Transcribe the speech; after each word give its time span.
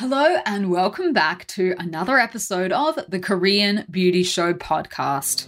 Hello, 0.00 0.38
and 0.46 0.70
welcome 0.70 1.12
back 1.12 1.46
to 1.48 1.74
another 1.78 2.16
episode 2.18 2.72
of 2.72 2.98
the 3.10 3.18
Korean 3.18 3.84
Beauty 3.90 4.22
Show 4.22 4.54
podcast. 4.54 5.44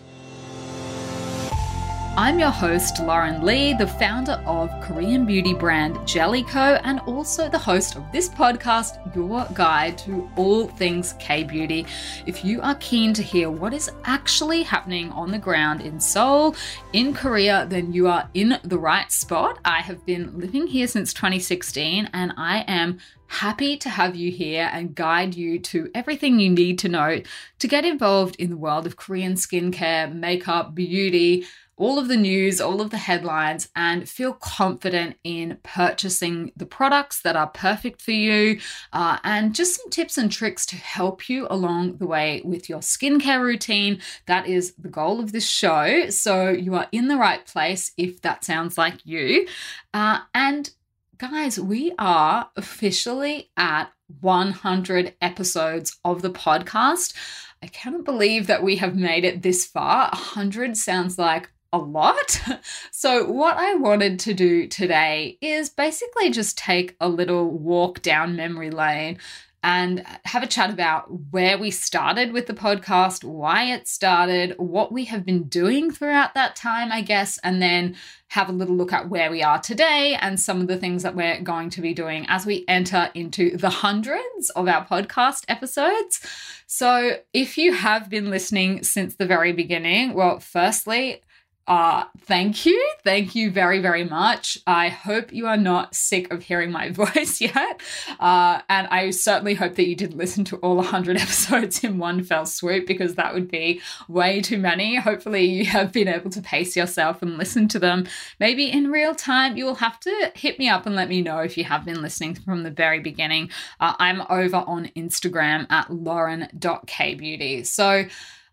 I'm 2.14 2.38
your 2.38 2.50
host, 2.50 3.00
Lauren 3.00 3.42
Lee, 3.42 3.72
the 3.72 3.86
founder 3.86 4.32
of 4.44 4.68
Korean 4.82 5.24
beauty 5.24 5.54
brand 5.54 6.06
Jelly 6.06 6.42
Ko, 6.42 6.78
and 6.84 7.00
also 7.00 7.48
the 7.48 7.58
host 7.58 7.96
of 7.96 8.04
this 8.12 8.28
podcast, 8.28 8.98
your 9.16 9.48
guide 9.54 9.96
to 9.98 10.30
all 10.36 10.66
things 10.66 11.14
K 11.18 11.42
beauty. 11.42 11.86
If 12.26 12.44
you 12.44 12.60
are 12.60 12.74
keen 12.74 13.14
to 13.14 13.22
hear 13.22 13.50
what 13.50 13.72
is 13.72 13.90
actually 14.04 14.62
happening 14.62 15.10
on 15.12 15.30
the 15.30 15.38
ground 15.38 15.80
in 15.80 15.98
Seoul, 15.98 16.54
in 16.92 17.14
Korea, 17.14 17.64
then 17.66 17.94
you 17.94 18.08
are 18.08 18.28
in 18.34 18.58
the 18.62 18.78
right 18.78 19.10
spot. 19.10 19.58
I 19.64 19.80
have 19.80 20.04
been 20.04 20.38
living 20.38 20.66
here 20.66 20.88
since 20.88 21.14
2016, 21.14 22.10
and 22.12 22.34
I 22.36 22.58
am 22.68 22.98
happy 23.32 23.78
to 23.78 23.88
have 23.88 24.14
you 24.14 24.30
here 24.30 24.68
and 24.74 24.94
guide 24.94 25.34
you 25.34 25.58
to 25.58 25.90
everything 25.94 26.38
you 26.38 26.50
need 26.50 26.78
to 26.78 26.88
know 26.90 27.22
to 27.58 27.66
get 27.66 27.86
involved 27.86 28.36
in 28.36 28.50
the 28.50 28.56
world 28.58 28.84
of 28.84 28.96
Korean 28.96 29.34
skincare, 29.34 30.14
makeup, 30.14 30.74
beauty 30.74 31.46
all 31.76 31.98
of 31.98 32.08
the 32.08 32.16
news, 32.16 32.60
all 32.60 32.80
of 32.80 32.90
the 32.90 32.98
headlines, 32.98 33.68
and 33.74 34.08
feel 34.08 34.32
confident 34.34 35.16
in 35.24 35.58
purchasing 35.62 36.52
the 36.56 36.66
products 36.66 37.22
that 37.22 37.36
are 37.36 37.48
perfect 37.48 38.02
for 38.02 38.12
you, 38.12 38.60
uh, 38.92 39.18
and 39.24 39.54
just 39.54 39.76
some 39.76 39.90
tips 39.90 40.18
and 40.18 40.30
tricks 40.30 40.66
to 40.66 40.76
help 40.76 41.28
you 41.28 41.46
along 41.50 41.96
the 41.96 42.06
way 42.06 42.42
with 42.44 42.68
your 42.68 42.80
skincare 42.80 43.40
routine. 43.40 44.00
That 44.26 44.46
is 44.46 44.74
the 44.74 44.88
goal 44.88 45.20
of 45.20 45.32
this 45.32 45.48
show. 45.48 46.08
So 46.10 46.50
you 46.50 46.74
are 46.74 46.88
in 46.92 47.08
the 47.08 47.16
right 47.16 47.44
place 47.44 47.92
if 47.96 48.22
that 48.22 48.44
sounds 48.44 48.76
like 48.76 49.04
you. 49.04 49.46
Uh, 49.94 50.20
and 50.34 50.70
guys, 51.18 51.58
we 51.58 51.92
are 51.98 52.50
officially 52.56 53.50
at 53.56 53.92
100 54.20 55.14
episodes 55.20 55.98
of 56.04 56.22
the 56.22 56.30
podcast. 56.30 57.14
I 57.62 57.68
cannot 57.68 58.04
believe 58.04 58.48
that 58.48 58.62
we 58.62 58.76
have 58.76 58.96
made 58.96 59.24
it 59.24 59.42
this 59.42 59.64
far. 59.64 60.08
100 60.10 60.76
sounds 60.76 61.18
like 61.18 61.48
a 61.72 61.78
lot. 61.78 62.40
So, 62.94 63.28
what 63.28 63.56
I 63.56 63.74
wanted 63.74 64.20
to 64.20 64.34
do 64.34 64.68
today 64.68 65.36
is 65.40 65.68
basically 65.70 66.30
just 66.30 66.56
take 66.56 66.94
a 67.00 67.08
little 67.08 67.50
walk 67.50 68.00
down 68.00 68.36
memory 68.36 68.70
lane 68.70 69.18
and 69.64 70.04
have 70.24 70.42
a 70.42 70.46
chat 70.46 70.70
about 70.70 71.06
where 71.30 71.56
we 71.56 71.70
started 71.70 72.32
with 72.32 72.46
the 72.46 72.54
podcast, 72.54 73.24
why 73.24 73.64
it 73.64 73.86
started, 73.86 74.54
what 74.58 74.92
we 74.92 75.04
have 75.06 75.24
been 75.24 75.44
doing 75.44 75.90
throughout 75.90 76.34
that 76.34 76.54
time, 76.56 76.92
I 76.92 77.00
guess, 77.00 77.38
and 77.38 77.62
then 77.62 77.96
have 78.28 78.48
a 78.48 78.52
little 78.52 78.74
look 78.74 78.92
at 78.92 79.08
where 79.08 79.30
we 79.30 79.42
are 79.42 79.60
today 79.60 80.16
and 80.20 80.38
some 80.38 80.60
of 80.60 80.66
the 80.66 80.76
things 80.76 81.02
that 81.02 81.14
we're 81.14 81.40
going 81.40 81.70
to 81.70 81.80
be 81.80 81.94
doing 81.94 82.26
as 82.28 82.44
we 82.44 82.64
enter 82.66 83.10
into 83.14 83.56
the 83.56 83.70
hundreds 83.70 84.50
of 84.56 84.68
our 84.68 84.84
podcast 84.84 85.44
episodes. 85.48 86.20
So, 86.66 87.18
if 87.32 87.56
you 87.56 87.72
have 87.72 88.10
been 88.10 88.30
listening 88.30 88.82
since 88.82 89.14
the 89.14 89.26
very 89.26 89.52
beginning, 89.52 90.14
well, 90.14 90.40
firstly, 90.40 91.22
uh, 91.68 92.04
thank 92.22 92.66
you. 92.66 92.92
Thank 93.04 93.36
you 93.36 93.50
very, 93.50 93.80
very 93.80 94.02
much. 94.02 94.58
I 94.66 94.88
hope 94.88 95.32
you 95.32 95.46
are 95.46 95.56
not 95.56 95.94
sick 95.94 96.32
of 96.32 96.42
hearing 96.42 96.72
my 96.72 96.90
voice 96.90 97.40
yet. 97.40 97.80
Uh, 98.18 98.60
and 98.68 98.88
I 98.88 99.10
certainly 99.10 99.54
hope 99.54 99.76
that 99.76 99.86
you 99.86 99.94
didn't 99.94 100.16
listen 100.16 100.44
to 100.46 100.56
all 100.56 100.76
100 100.82 101.16
episodes 101.16 101.84
in 101.84 101.98
one 101.98 102.24
fell 102.24 102.46
swoop 102.46 102.86
because 102.86 103.14
that 103.14 103.32
would 103.32 103.48
be 103.48 103.80
way 104.08 104.40
too 104.40 104.58
many. 104.58 104.96
Hopefully, 104.96 105.44
you 105.44 105.64
have 105.66 105.92
been 105.92 106.08
able 106.08 106.30
to 106.30 106.42
pace 106.42 106.76
yourself 106.76 107.22
and 107.22 107.38
listen 107.38 107.68
to 107.68 107.78
them 107.78 108.06
maybe 108.40 108.70
in 108.70 108.90
real 108.90 109.14
time. 109.14 109.56
You 109.56 109.66
will 109.66 109.76
have 109.76 110.00
to 110.00 110.32
hit 110.34 110.58
me 110.58 110.68
up 110.68 110.84
and 110.84 110.96
let 110.96 111.08
me 111.08 111.22
know 111.22 111.38
if 111.38 111.56
you 111.56 111.64
have 111.64 111.84
been 111.84 112.02
listening 112.02 112.34
from 112.34 112.64
the 112.64 112.70
very 112.70 112.98
beginning. 112.98 113.50
Uh, 113.78 113.94
I'm 114.00 114.22
over 114.28 114.64
on 114.66 114.90
Instagram 114.96 115.70
at 115.70 115.92
lauren.kbeauty. 115.92 117.64
So, 117.66 118.06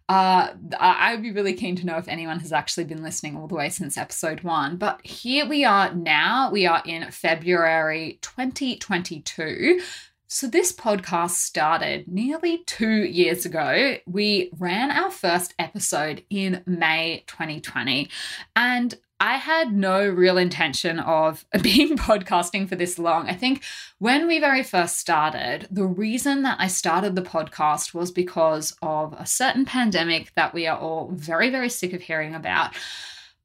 uh, 0.09 0.55
I 0.79 1.13
would 1.13 1.21
be 1.21 1.31
really 1.31 1.53
keen 1.53 1.75
to 1.75 1.85
know 1.85 1.97
if 1.97 2.07
anyone 2.07 2.39
has 2.39 2.51
actually 2.51 2.85
been 2.85 3.03
listening 3.03 3.37
all 3.37 3.47
the 3.47 3.53
way 3.53 3.69
since 3.69 3.95
episode 3.95 4.41
one. 4.41 4.77
But 4.77 5.05
here 5.05 5.47
we 5.47 5.63
are 5.63 5.93
now. 5.93 6.49
We 6.51 6.65
are 6.65 6.81
in 6.83 7.11
February 7.11 8.17
2022. 8.23 9.81
So, 10.27 10.47
this 10.47 10.71
podcast 10.71 11.31
started 11.31 12.07
nearly 12.07 12.63
two 12.65 13.03
years 13.03 13.45
ago. 13.45 13.97
We 14.07 14.49
ran 14.57 14.89
our 14.89 15.11
first 15.11 15.53
episode 15.59 16.23
in 16.31 16.63
May 16.65 17.23
2020. 17.27 18.09
And 18.55 18.95
I 19.19 19.35
had 19.35 19.73
no 19.73 20.07
real 20.07 20.37
intention 20.37 20.99
of 20.99 21.45
being 21.61 21.97
podcasting 21.97 22.69
for 22.69 22.75
this 22.75 22.97
long. 22.97 23.27
I 23.27 23.33
think 23.33 23.63
when 23.97 24.27
we 24.27 24.39
very 24.39 24.63
first 24.63 24.97
started, 24.97 25.67
the 25.69 25.85
reason 25.85 26.43
that 26.43 26.57
I 26.59 26.67
started 26.67 27.15
the 27.15 27.21
podcast 27.21 27.93
was 27.93 28.11
because 28.11 28.75
of 28.81 29.13
a 29.13 29.25
certain 29.25 29.65
pandemic 29.65 30.33
that 30.35 30.53
we 30.53 30.67
are 30.67 30.77
all 30.77 31.09
very, 31.13 31.49
very 31.49 31.69
sick 31.69 31.93
of 31.93 32.01
hearing 32.01 32.33
about. 32.33 32.75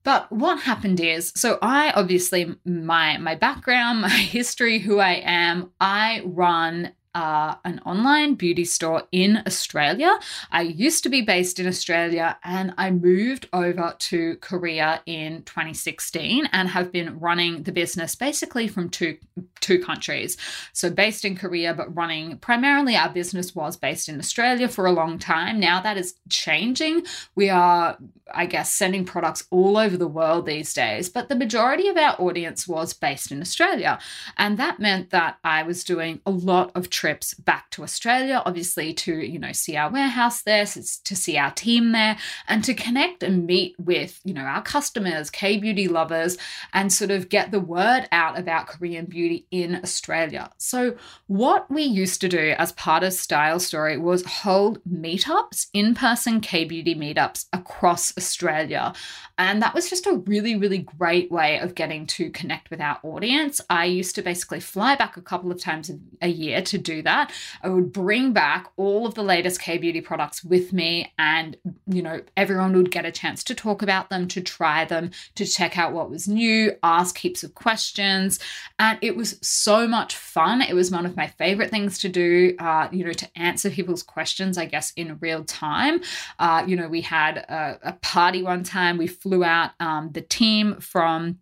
But 0.04 0.30
what 0.30 0.60
happened 0.60 1.00
is, 1.00 1.32
so 1.34 1.58
I 1.62 1.90
obviously 1.92 2.54
my 2.64 3.16
my 3.18 3.34
background, 3.34 4.00
my 4.02 4.08
history, 4.10 4.78
who 4.78 4.98
I 4.98 5.22
am, 5.24 5.72
I 5.80 6.22
run 6.24 6.92
an 7.14 7.80
online 7.86 8.34
beauty 8.34 8.64
store 8.64 9.04
in 9.12 9.42
Australia. 9.46 10.18
I 10.50 10.62
used 10.62 11.02
to 11.04 11.08
be 11.08 11.22
based 11.22 11.60
in 11.60 11.66
Australia 11.66 12.36
and 12.42 12.74
I 12.76 12.90
moved 12.90 13.48
over 13.52 13.94
to 13.98 14.36
Korea 14.36 15.02
in 15.06 15.42
2016 15.42 16.48
and 16.52 16.68
have 16.68 16.90
been 16.90 17.18
running 17.20 17.62
the 17.62 17.72
business 17.72 18.14
basically 18.14 18.68
from 18.68 18.88
two 18.88 19.18
two 19.60 19.82
countries. 19.82 20.36
So 20.72 20.90
based 20.90 21.24
in 21.24 21.36
Korea 21.36 21.74
but 21.74 21.94
running 21.94 22.38
primarily 22.38 22.96
our 22.96 23.08
business 23.08 23.54
was 23.54 23.76
based 23.76 24.08
in 24.08 24.18
Australia 24.18 24.68
for 24.68 24.86
a 24.86 24.92
long 24.92 25.18
time. 25.18 25.60
Now 25.60 25.80
that 25.80 25.96
is 25.96 26.14
changing. 26.28 27.04
We 27.34 27.48
are 27.50 27.96
I 28.32 28.46
guess 28.46 28.72
sending 28.72 29.04
products 29.04 29.44
all 29.50 29.76
over 29.76 29.96
the 29.96 30.08
world 30.08 30.46
these 30.46 30.72
days, 30.72 31.08
but 31.08 31.28
the 31.28 31.36
majority 31.36 31.88
of 31.88 31.96
our 31.96 32.20
audience 32.20 32.66
was 32.66 32.94
based 32.94 33.30
in 33.30 33.40
Australia. 33.40 33.98
And 34.38 34.58
that 34.58 34.80
meant 34.80 35.10
that 35.10 35.38
I 35.44 35.62
was 35.62 35.84
doing 35.84 36.20
a 36.24 36.30
lot 36.30 36.72
of 36.74 36.90
trips 37.04 37.34
back 37.34 37.68
to 37.68 37.82
Australia, 37.82 38.42
obviously 38.46 38.94
to, 38.94 39.14
you 39.14 39.38
know, 39.38 39.52
see 39.52 39.76
our 39.76 39.90
warehouse 39.90 40.40
there, 40.40 40.64
to 40.64 41.14
see 41.14 41.36
our 41.36 41.50
team 41.50 41.92
there, 41.92 42.16
and 42.48 42.64
to 42.64 42.72
connect 42.72 43.22
and 43.22 43.44
meet 43.44 43.76
with, 43.78 44.22
you 44.24 44.32
know, 44.32 44.40
our 44.44 44.62
customers, 44.62 45.28
K 45.28 45.58
beauty 45.58 45.86
lovers, 45.86 46.38
and 46.72 46.90
sort 46.90 47.10
of 47.10 47.28
get 47.28 47.50
the 47.50 47.60
word 47.60 48.08
out 48.10 48.38
about 48.38 48.68
Korean 48.68 49.04
beauty 49.04 49.46
in 49.50 49.74
Australia. 49.82 50.48
So, 50.56 50.96
what 51.26 51.70
we 51.70 51.82
used 51.82 52.22
to 52.22 52.28
do 52.30 52.54
as 52.56 52.72
part 52.72 53.02
of 53.02 53.12
Style 53.12 53.60
Story 53.60 53.98
was 53.98 54.24
hold 54.24 54.82
meetups, 54.84 55.66
in 55.74 55.94
person 55.94 56.40
K 56.40 56.64
beauty 56.64 56.94
meetups 56.94 57.48
across 57.52 58.16
Australia. 58.16 58.94
And 59.36 59.60
that 59.62 59.74
was 59.74 59.90
just 59.90 60.06
a 60.06 60.22
really, 60.26 60.56
really 60.56 60.78
great 60.78 61.30
way 61.30 61.58
of 61.58 61.74
getting 61.74 62.06
to 62.06 62.30
connect 62.30 62.70
with 62.70 62.80
our 62.80 62.98
audience. 63.02 63.60
I 63.68 63.86
used 63.86 64.14
to 64.14 64.22
basically 64.22 64.60
fly 64.60 64.94
back 64.94 65.16
a 65.16 65.22
couple 65.22 65.50
of 65.50 65.60
times 65.60 65.90
a 66.22 66.28
year 66.28 66.62
to 66.62 66.78
do 66.78 66.93
that. 67.02 67.32
I 67.62 67.68
would 67.68 67.92
bring 67.92 68.32
back 68.32 68.68
all 68.76 69.06
of 69.06 69.14
the 69.14 69.22
latest 69.22 69.60
K 69.60 69.78
beauty 69.78 70.00
products 70.00 70.44
with 70.44 70.72
me, 70.72 71.12
and 71.18 71.56
you 71.86 72.02
know, 72.02 72.20
everyone 72.36 72.76
would 72.76 72.90
get 72.90 73.04
a 73.04 73.12
chance 73.12 73.44
to 73.44 73.54
talk 73.54 73.82
about 73.82 74.10
them, 74.10 74.28
to 74.28 74.40
try 74.40 74.84
them, 74.84 75.10
to 75.34 75.46
check 75.46 75.78
out 75.78 75.92
what 75.92 76.10
was 76.10 76.28
new, 76.28 76.72
ask 76.82 77.18
heaps 77.18 77.42
of 77.42 77.54
questions. 77.54 78.38
And 78.78 78.98
it 79.02 79.16
was 79.16 79.38
so 79.42 79.86
much 79.86 80.16
fun. 80.16 80.62
It 80.62 80.74
was 80.74 80.90
one 80.90 81.06
of 81.06 81.16
my 81.16 81.26
favorite 81.26 81.70
things 81.70 81.98
to 82.00 82.08
do, 82.08 82.54
uh, 82.58 82.88
you 82.90 83.04
know, 83.04 83.12
to 83.12 83.28
answer 83.36 83.70
people's 83.70 84.02
questions, 84.02 84.58
I 84.58 84.66
guess, 84.66 84.92
in 84.96 85.18
real 85.20 85.44
time. 85.44 86.00
Uh, 86.38 86.64
you 86.66 86.76
know, 86.76 86.88
we 86.88 87.00
had 87.00 87.38
a, 87.38 87.78
a 87.82 87.92
party 87.94 88.42
one 88.42 88.64
time, 88.64 88.96
we 88.96 89.06
flew 89.06 89.44
out 89.44 89.72
um, 89.80 90.10
the 90.12 90.20
team 90.20 90.80
from 90.80 91.38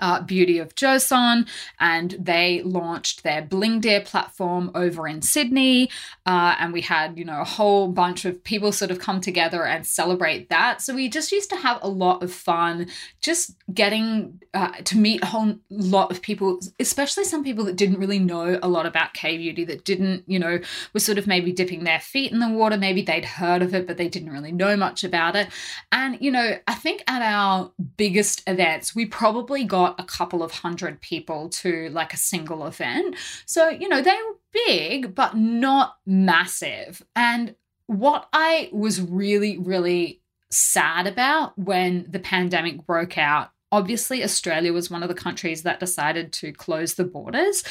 uh, 0.00 0.22
Beauty 0.22 0.58
of 0.58 0.74
Joseon, 0.74 1.48
and 1.78 2.16
they 2.18 2.62
launched 2.62 3.22
their 3.22 3.42
Bling 3.42 3.80
Dear 3.80 4.00
platform 4.00 4.70
over 4.74 5.06
in 5.08 5.22
Sydney. 5.22 5.90
Uh, 6.26 6.54
and 6.58 6.72
we 6.72 6.82
had, 6.82 7.18
you 7.18 7.24
know, 7.24 7.40
a 7.40 7.44
whole 7.44 7.88
bunch 7.88 8.24
of 8.24 8.42
people 8.44 8.72
sort 8.72 8.90
of 8.90 8.98
come 8.98 9.20
together 9.20 9.64
and 9.64 9.86
celebrate 9.86 10.50
that. 10.50 10.82
So 10.82 10.94
we 10.94 11.08
just 11.08 11.32
used 11.32 11.50
to 11.50 11.56
have 11.56 11.78
a 11.82 11.88
lot 11.88 12.22
of 12.22 12.32
fun 12.32 12.88
just 13.20 13.56
getting 13.72 14.40
uh, 14.54 14.72
to 14.84 14.96
meet 14.98 15.22
a 15.22 15.26
whole 15.26 15.56
lot 15.70 16.10
of 16.10 16.20
people, 16.20 16.60
especially 16.78 17.24
some 17.24 17.42
people 17.42 17.64
that 17.64 17.76
didn't 17.76 17.98
really 17.98 18.18
know 18.18 18.58
a 18.62 18.68
lot 18.68 18.86
about 18.86 19.14
K 19.14 19.38
beauty, 19.38 19.64
that 19.64 19.84
didn't, 19.84 20.24
you 20.26 20.38
know, 20.38 20.58
were 20.92 21.00
sort 21.00 21.18
of 21.18 21.26
maybe 21.26 21.52
dipping 21.52 21.84
their 21.84 22.00
feet 22.00 22.32
in 22.32 22.40
the 22.40 22.48
water. 22.48 22.76
Maybe 22.76 23.02
they'd 23.02 23.24
heard 23.24 23.62
of 23.62 23.74
it, 23.74 23.86
but 23.86 23.96
they 23.96 24.08
didn't 24.08 24.30
really 24.30 24.52
know 24.52 24.76
much 24.76 25.04
about 25.04 25.34
it. 25.34 25.48
And, 25.90 26.18
you 26.20 26.30
know, 26.30 26.58
I 26.66 26.74
think 26.74 27.02
at 27.06 27.22
our 27.22 27.72
biggest 27.96 28.42
events, 28.46 28.94
we 28.94 29.06
probably 29.06 29.64
got 29.64 29.87
a 29.98 30.04
couple 30.04 30.42
of 30.42 30.52
hundred 30.52 31.00
people 31.00 31.48
to 31.48 31.88
like 31.90 32.12
a 32.12 32.18
single 32.18 32.66
event. 32.66 33.16
So, 33.46 33.68
you 33.68 33.88
know, 33.88 34.02
they 34.02 34.10
were 34.10 34.38
big, 34.52 35.14
but 35.14 35.36
not 35.36 35.96
massive. 36.06 37.02
And 37.14 37.54
what 37.86 38.28
I 38.32 38.68
was 38.72 39.00
really, 39.00 39.58
really 39.58 40.20
sad 40.50 41.06
about 41.06 41.58
when 41.58 42.06
the 42.08 42.18
pandemic 42.18 42.86
broke 42.86 43.18
out 43.18 43.50
obviously, 43.70 44.24
Australia 44.24 44.72
was 44.72 44.90
one 44.90 45.02
of 45.02 45.08
the 45.08 45.14
countries 45.14 45.62
that 45.62 45.80
decided 45.80 46.32
to 46.34 46.52
close 46.52 46.94
the 46.94 47.04
borders 47.04 47.64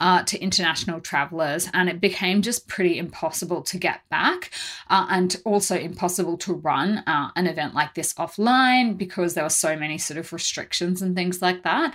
uh, 0.00 0.22
to 0.24 0.38
international 0.38 1.00
travelers, 1.00 1.68
and 1.72 1.88
it 1.88 2.00
became 2.00 2.42
just 2.42 2.68
pretty 2.68 2.98
impossible 2.98 3.62
to 3.62 3.78
get 3.78 4.00
back 4.10 4.50
uh, 4.88 5.06
and 5.10 5.36
also 5.44 5.76
impossible 5.76 6.36
to 6.38 6.54
run 6.54 6.98
uh, 7.06 7.30
an 7.36 7.46
event 7.46 7.74
like 7.74 7.94
this 7.94 8.14
offline 8.14 8.96
because 8.96 9.34
there 9.34 9.44
were 9.44 9.50
so 9.50 9.76
many 9.76 9.98
sort 9.98 10.18
of 10.18 10.32
restrictions 10.32 11.02
and 11.02 11.14
things 11.14 11.42
like 11.42 11.62
that. 11.62 11.94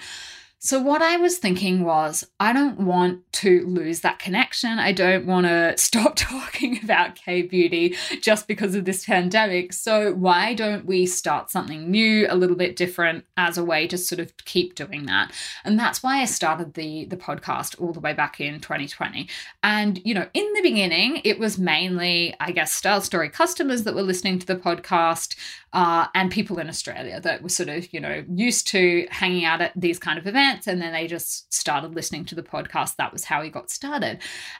So, 0.65 0.79
what 0.79 1.03
I 1.03 1.17
was 1.17 1.37
thinking 1.37 1.83
was, 1.83 2.27
I 2.39 2.51
don't 2.51 2.79
want 2.79 3.31
to 3.33 3.63
lose 3.67 3.99
that 3.99 4.17
connection. 4.17 4.79
I 4.79 4.93
don't 4.93 5.27
want 5.27 5.45
to 5.45 5.77
stop 5.77 6.15
talking 6.15 6.83
about 6.83 7.13
K 7.13 7.43
beauty 7.43 7.95
just 8.19 8.47
because 8.47 8.73
of 8.73 8.85
this 8.85 9.05
pandemic. 9.05 9.73
So, 9.73 10.11
why 10.13 10.55
don't 10.55 10.87
we 10.87 11.05
start 11.05 11.51
something 11.51 11.91
new, 11.91 12.25
a 12.27 12.35
little 12.35 12.55
bit 12.55 12.75
different, 12.75 13.25
as 13.37 13.59
a 13.59 13.63
way 13.63 13.85
to 13.85 13.95
sort 13.95 14.19
of 14.19 14.35
keep 14.37 14.73
doing 14.73 15.05
that? 15.05 15.31
And 15.63 15.77
that's 15.79 16.01
why 16.01 16.21
I 16.21 16.25
started 16.25 16.73
the, 16.73 17.05
the 17.05 17.17
podcast 17.17 17.79
all 17.79 17.93
the 17.93 17.99
way 17.99 18.13
back 18.13 18.41
in 18.41 18.59
2020. 18.59 19.29
And, 19.61 20.01
you 20.03 20.15
know, 20.15 20.27
in 20.33 20.51
the 20.53 20.63
beginning, 20.63 21.21
it 21.23 21.37
was 21.37 21.59
mainly, 21.59 22.33
I 22.39 22.49
guess, 22.49 22.73
Style 22.73 23.01
Story 23.01 23.29
customers 23.29 23.83
that 23.83 23.93
were 23.93 24.01
listening 24.01 24.39
to 24.39 24.47
the 24.47 24.55
podcast 24.55 25.35
uh, 25.73 26.07
and 26.15 26.31
people 26.31 26.57
in 26.57 26.69
Australia 26.69 27.19
that 27.19 27.43
were 27.43 27.49
sort 27.49 27.67
of, 27.67 27.93
you 27.93 27.99
know, 27.99 28.23
used 28.33 28.65
to 28.65 29.05
hanging 29.11 29.43
out 29.43 29.61
at 29.61 29.73
these 29.75 29.99
kind 29.99 30.17
of 30.17 30.25
events. 30.25 30.54
And 30.67 30.81
then 30.81 30.93
they 30.93 31.07
just 31.07 31.53
started 31.53 31.95
listening 31.95 32.25
to 32.25 32.35
the 32.35 32.43
podcast. 32.43 32.95
That 32.95 33.13
was 33.13 33.25
how 33.25 33.41
we 33.41 33.49
got 33.49 33.69
started. 33.69 34.19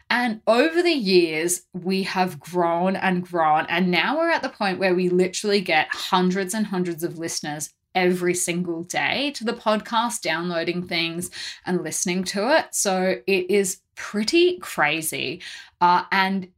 And 0.10 0.42
over 0.48 0.82
the 0.82 0.94
years, 0.94 1.64
we 1.74 2.04
have 2.04 2.40
grown 2.40 2.96
and 2.96 3.24
grown. 3.24 3.66
And 3.68 3.90
now 3.90 4.18
we're 4.18 4.30
at 4.30 4.44
the 4.44 4.50
point 4.50 4.80
where 4.80 4.96
we 4.96 5.10
literally 5.10 5.62
get 5.62 5.88
hundreds 5.92 6.54
and 6.54 6.68
hundreds 6.68 7.04
of 7.04 7.18
listeners 7.18 7.74
every 7.96 8.34
single 8.34 8.84
day 8.84 9.32
to 9.32 9.44
the 9.44 9.54
podcast, 9.54 10.22
downloading 10.22 10.86
things 10.86 11.32
and 11.66 11.82
listening 11.82 12.24
to 12.26 12.56
it. 12.58 12.68
So 12.72 13.16
it 13.26 13.50
is 13.50 13.80
pretty 13.96 14.60
crazy. 14.60 15.42
Uh, 15.82 16.04
and 16.12 16.50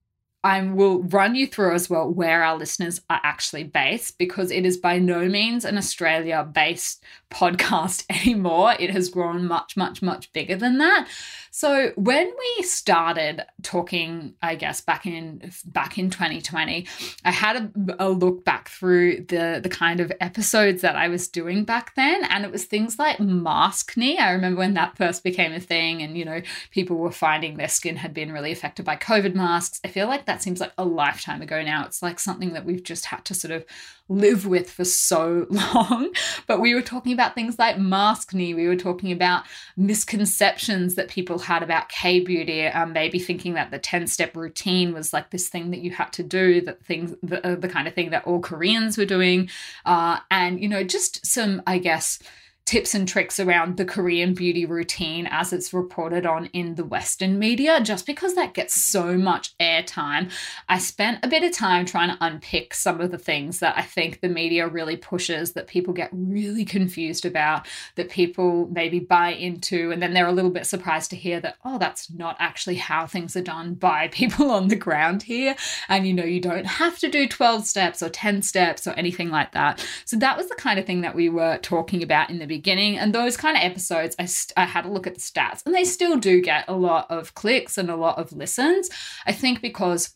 I 0.44 0.62
will 0.62 1.04
run 1.04 1.36
you 1.36 1.48
through 1.48 1.74
as 1.74 1.90
well 1.90 2.10
where 2.10 2.44
our 2.44 2.58
listeners 2.58 3.02
are 3.10 3.20
actually 3.24 3.64
based 3.64 4.18
because 4.18 4.52
it 4.52 4.66
is 4.66 4.78
by 4.78 5.00
no 5.00 5.28
means 5.28 5.66
an 5.66 5.78
Australia 5.78 6.48
based 6.50 7.04
podcast 7.32 8.06
anymore. 8.10 8.76
It 8.80 8.92
has 8.92 9.10
grown 9.10 9.46
much, 9.46 9.76
much, 9.76 10.02
much 10.02 10.32
bigger 10.34 10.56
than 10.56 10.78
that. 10.78 11.08
So 11.52 11.92
when 11.96 12.28
we 12.28 12.64
started 12.64 13.44
talking, 13.64 14.36
I 14.44 14.54
guess 14.56 14.80
back 14.80 15.08
in 15.08 15.52
back 15.66 15.98
in 15.98 16.12
2020, 16.12 16.86
I 17.26 17.32
had 17.32 17.56
a, 17.90 17.96
a, 17.98 18.10
look 18.10 18.46
back 18.46 18.70
through 18.70 19.26
the 19.28 19.60
the 19.62 19.70
kind 19.70 20.00
of 20.00 20.12
episodes 20.22 20.84
that 20.84 20.96
I 20.96 21.08
was 21.08 21.28
doing 21.28 21.64
back 21.64 21.96
then, 21.96 22.24
and 22.26 22.46
it 22.46 22.52
was 22.52 22.66
things 22.66 23.00
like 23.00 23.20
mask 23.20 23.96
maskne. 23.96 24.20
I 24.20 24.32
remember 24.32 24.60
when 24.60 24.76
that 24.76 24.98
first 24.98 25.24
became 25.24 25.52
a 25.52 25.60
thing, 25.60 26.04
and 26.04 26.16
you 26.16 26.26
know 26.26 26.42
people 26.70 26.98
were 26.98 27.12
finding 27.12 27.58
their 27.58 27.68
skin 27.68 27.96
had 27.96 28.14
been 28.14 28.32
really 28.32 28.52
affected 28.52 28.86
by 28.86 28.96
COVID 28.96 29.34
masks. 29.34 29.80
I 29.84 29.88
feel 29.88 30.08
like 30.08 30.27
that 30.28 30.44
seems 30.44 30.60
like 30.60 30.74
a 30.78 30.86
lifetime 30.86 31.42
ago 31.42 31.64
now. 31.64 31.86
It's 31.86 32.04
like 32.04 32.20
something 32.20 32.54
that 32.54 32.66
we've 32.66 32.84
just 32.84 33.06
had 33.06 33.26
to 33.26 33.34
sort 33.34 33.52
of 33.52 33.66
live 34.10 34.46
with 34.46 34.70
for 34.70 34.86
so 34.86 35.48
long. 35.50 36.14
But 36.46 36.62
we 36.62 36.76
were 36.76 36.82
talking 36.82 37.14
about 37.14 37.36
things 37.36 37.58
like 37.58 37.78
maskne. 37.78 38.56
We 38.56 38.68
were 38.68 38.76
talking 38.76 39.12
about 39.12 39.46
misconceptions 39.76 40.96
that 40.96 41.10
people 41.10 41.40
had 41.40 41.64
about 41.64 41.90
K 41.90 42.20
beauty, 42.20 42.68
um, 42.68 42.94
maybe 42.94 43.20
thinking 43.20 43.56
that 43.56 43.72
the 43.72 43.80
10 43.80 44.08
step 44.08 44.36
routine 44.36 44.94
was 44.94 45.12
like 45.12 45.32
this 45.32 45.50
thing 45.50 45.72
that 45.72 45.80
you 45.80 45.92
had 45.92 46.14
to 46.14 46.24
do, 46.24 46.62
that 46.62 46.86
things, 46.86 47.16
the, 47.24 47.46
uh, 47.46 47.56
the 47.56 47.70
kind 47.70 47.88
of 47.88 47.94
thing 47.94 48.12
that 48.12 48.26
all 48.26 48.40
Koreans 48.40 48.98
were 48.98 49.06
doing. 49.06 49.50
Uh, 49.86 50.20
and, 50.30 50.62
you 50.62 50.70
know, 50.70 50.84
just 50.84 51.26
some, 51.26 51.62
I 51.66 51.80
guess, 51.80 52.20
tips 52.68 52.94
and 52.94 53.08
tricks 53.08 53.40
around 53.40 53.78
the 53.78 53.86
Korean 53.86 54.34
beauty 54.34 54.66
routine 54.66 55.26
as 55.32 55.54
it's 55.54 55.74
reported 55.74 56.26
on 56.26 56.48
in 56.48 56.76
the 56.76 56.84
Western 56.84 57.40
media, 57.40 57.80
just 57.82 58.06
because 58.06 58.36
that 58.36 58.54
gets 58.54 58.76
so 58.76 59.18
much 59.18 59.58
airtime. 59.58 60.30
I 60.68 60.78
spent 60.78 61.24
a 61.24 61.30
bit 61.30 61.44
of 61.44 61.54
time 61.54 61.86
trying 61.86 62.10
to 62.10 62.18
unpick 62.20 62.74
some 62.74 63.00
of 63.00 63.10
the 63.10 63.18
things 63.18 63.60
that 63.60 63.78
I 63.78 63.84
think 63.84 64.20
the 64.20 64.28
media 64.28 64.68
really 64.68 64.98
pushes 64.98 65.54
that 65.54 65.68
people 65.68 65.94
get 65.94 66.10
really 66.12 66.66
confused 66.66 67.26
about, 67.26 67.66
that 67.96 68.10
people 68.10 68.68
maybe 68.70 69.00
buy 69.00 69.30
into, 69.30 69.92
and 69.92 70.02
then 70.02 70.14
they're 70.14 70.28
a 70.28 70.34
little 70.34 70.52
bit 70.52 70.66
surprised 70.66 71.10
to 71.12 71.16
hear 71.16 71.40
that, 71.40 71.56
oh, 71.64 71.78
that's 71.78 72.12
not 72.12 72.36
actually 72.38 72.76
how 72.76 73.08
things 73.08 73.38
are 73.38 73.42
done 73.42 73.76
by 73.76 74.08
people 74.12 74.52
on 74.52 74.68
the 74.68 74.76
ground 74.76 75.24
here. 75.24 75.56
And 75.88 76.06
you 76.06 76.14
know, 76.14 76.26
you 76.26 76.42
don't 76.42 76.66
have 76.66 77.00
to 77.00 77.08
do 77.08 77.30
12 77.30 77.66
steps 77.66 78.04
or 78.04 78.10
10 78.10 78.42
steps 78.42 78.86
or 78.86 78.92
anything 78.92 79.30
like 79.30 79.54
that. 79.54 79.88
So 80.04 80.18
that 80.18 80.36
was 80.36 80.50
the 80.50 80.56
kind 80.56 80.78
of 80.78 80.86
thing 80.86 81.00
that 81.00 81.16
we 81.16 81.30
were 81.30 81.60
talking 81.60 82.04
about 82.04 82.30
in 82.30 82.40
the 82.40 82.46
beginning. 82.46 82.57
And 82.98 83.14
those 83.14 83.38
kind 83.38 83.58
of 83.58 83.64
episodes, 83.64 84.16
I, 84.20 84.26
st- 84.26 84.54
I 84.58 84.66
had 84.66 84.86
a 84.86 84.90
look 84.90 85.08
at 85.08 85.16
the 85.16 85.20
stats, 85.20 85.64
and 85.66 85.74
they 85.74 85.84
still 85.84 86.18
do 86.18 86.42
get 86.42 86.66
a 86.68 86.74
lot 86.74 87.10
of 87.10 87.34
clicks 87.34 87.78
and 87.78 87.90
a 87.90 87.96
lot 87.96 88.18
of 88.18 88.32
listens. 88.32 88.90
I 89.26 89.32
think 89.32 89.62
because 89.62 90.16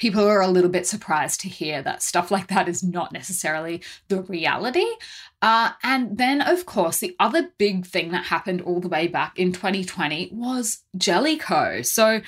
people 0.00 0.26
are 0.26 0.40
a 0.40 0.48
little 0.48 0.70
bit 0.70 0.86
surprised 0.86 1.40
to 1.40 1.48
hear 1.48 1.82
that 1.82 2.02
stuff 2.02 2.30
like 2.30 2.48
that 2.48 2.68
is 2.68 2.82
not 2.82 3.12
necessarily 3.12 3.82
the 4.08 4.22
reality. 4.22 4.86
Uh, 5.42 5.72
and 5.82 6.16
then, 6.16 6.40
of 6.40 6.64
course, 6.64 6.98
the 6.98 7.14
other 7.20 7.50
big 7.58 7.86
thing 7.86 8.10
that 8.10 8.24
happened 8.24 8.62
all 8.62 8.80
the 8.80 8.88
way 8.88 9.06
back 9.06 9.38
in 9.38 9.52
2020 9.52 10.30
was 10.32 10.82
Jelly 10.96 11.36
Ko. 11.36 11.82
So 11.82 12.22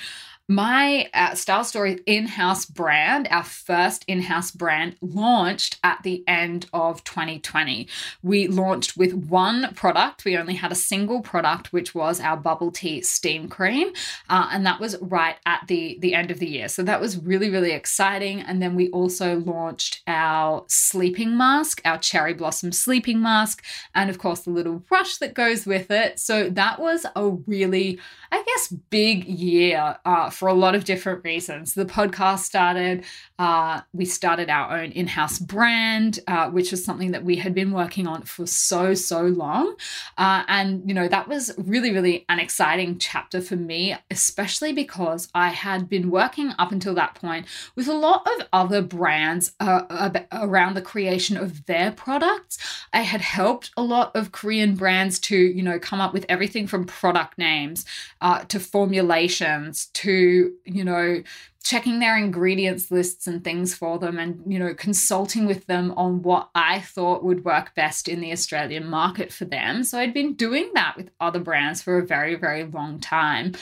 my 0.49 1.09
uh, 1.13 1.35
Style 1.35 1.63
Story 1.63 1.99
in 2.05 2.27
house 2.27 2.65
brand, 2.65 3.29
our 3.31 3.45
first 3.45 4.03
in 4.09 4.21
house 4.21 4.51
brand, 4.51 4.97
launched 5.01 5.79
at 5.83 6.03
the 6.03 6.21
end 6.27 6.65
of 6.73 7.01
2020. 7.05 7.87
We 8.23 8.47
launched 8.47 8.97
with 8.97 9.13
one 9.13 9.73
product. 9.73 10.25
We 10.25 10.37
only 10.37 10.55
had 10.55 10.71
a 10.71 10.75
single 10.75 11.21
product, 11.21 11.71
which 11.71 11.95
was 11.95 12.19
our 12.19 12.35
bubble 12.35 12.71
tea 12.71 13.01
steam 13.01 13.47
cream. 13.47 13.93
Uh, 14.29 14.49
and 14.51 14.65
that 14.65 14.81
was 14.81 14.97
right 14.99 15.37
at 15.45 15.61
the, 15.67 15.97
the 16.01 16.13
end 16.13 16.29
of 16.29 16.39
the 16.39 16.47
year. 16.47 16.67
So 16.67 16.83
that 16.83 16.99
was 16.99 17.17
really, 17.17 17.49
really 17.49 17.71
exciting. 17.71 18.41
And 18.41 18.61
then 18.61 18.75
we 18.75 18.89
also 18.89 19.39
launched 19.39 20.01
our 20.07 20.65
sleeping 20.67 21.37
mask, 21.37 21.81
our 21.85 21.97
cherry 21.97 22.33
blossom 22.33 22.73
sleeping 22.73 23.21
mask, 23.21 23.63
and 23.95 24.09
of 24.09 24.17
course, 24.17 24.41
the 24.41 24.51
little 24.51 24.79
brush 24.79 25.17
that 25.17 25.33
goes 25.33 25.65
with 25.65 25.89
it. 25.89 26.19
So 26.19 26.49
that 26.49 26.79
was 26.79 27.05
a 27.15 27.29
really, 27.29 27.97
I 28.29 28.43
guess, 28.43 28.67
big 28.67 29.23
year 29.23 29.97
uh, 30.03 30.31
for 30.33 30.47
a 30.47 30.53
lot 30.53 30.75
of 30.75 30.83
different 30.83 31.23
reasons. 31.23 31.73
The 31.73 31.85
podcast 31.85 32.39
started, 32.39 33.03
uh, 33.39 33.81
we 33.93 34.05
started 34.05 34.49
our 34.49 34.77
own 34.77 34.91
in 34.91 35.07
house 35.07 35.39
brand, 35.39 36.19
uh, 36.27 36.49
which 36.49 36.71
was 36.71 36.83
something 36.83 37.11
that 37.11 37.23
we 37.23 37.37
had 37.37 37.53
been 37.53 37.71
working 37.71 38.07
on 38.07 38.23
for 38.23 38.45
so, 38.45 38.93
so 38.93 39.21
long. 39.21 39.75
Uh, 40.17 40.43
and, 40.47 40.87
you 40.87 40.93
know, 40.93 41.07
that 41.07 41.27
was 41.27 41.51
really, 41.57 41.91
really 41.91 42.25
an 42.29 42.39
exciting 42.39 42.97
chapter 42.97 43.41
for 43.41 43.55
me, 43.55 43.95
especially 44.11 44.73
because 44.73 45.29
I 45.33 45.49
had 45.49 45.87
been 45.87 46.09
working 46.09 46.51
up 46.57 46.71
until 46.71 46.95
that 46.95 47.15
point 47.15 47.45
with 47.75 47.87
a 47.87 47.93
lot 47.93 48.27
of 48.27 48.47
other 48.51 48.81
brands 48.81 49.53
uh, 49.59 50.11
around 50.31 50.73
the 50.73 50.81
creation 50.81 51.37
of 51.37 51.65
their 51.65 51.91
products. 51.91 52.57
I 52.91 53.01
had 53.01 53.21
helped 53.21 53.71
a 53.77 53.83
lot 53.83 54.15
of 54.15 54.31
Korean 54.31 54.75
brands 54.75 55.19
to, 55.19 55.37
you 55.37 55.63
know, 55.63 55.79
come 55.79 56.01
up 56.01 56.13
with 56.13 56.25
everything 56.29 56.67
from 56.67 56.85
product 56.85 57.37
names 57.37 57.85
uh, 58.21 58.39
to 58.45 58.59
formulations 58.59 59.87
to 59.93 60.13
you 60.23 60.83
know, 60.83 61.21
checking 61.63 61.99
their 61.99 62.17
ingredients 62.17 62.91
lists 62.91 63.25
and 63.25 63.43
things 63.43 63.73
for 63.73 63.97
them 63.97 64.19
and, 64.19 64.43
you 64.45 64.59
know, 64.59 64.73
consulting 64.73 65.45
with 65.45 65.65
them 65.67 65.93
on 65.95 66.21
what 66.21 66.49
I 66.53 66.81
thought 66.81 67.23
would 67.23 67.45
work 67.45 67.73
best 67.73 68.09
in 68.09 68.19
the 68.19 68.33
Australian 68.33 68.85
market 68.89 69.31
for 69.31 69.45
them. 69.45 69.83
So 69.83 69.97
I'd 69.97 70.13
been 70.13 70.33
doing 70.33 70.69
that 70.73 70.97
with 70.97 71.09
other 71.21 71.39
brands 71.39 71.81
for 71.81 71.97
a 71.97 72.05
very, 72.05 72.35
very 72.35 72.65
long 72.65 72.99
time. 72.99 73.53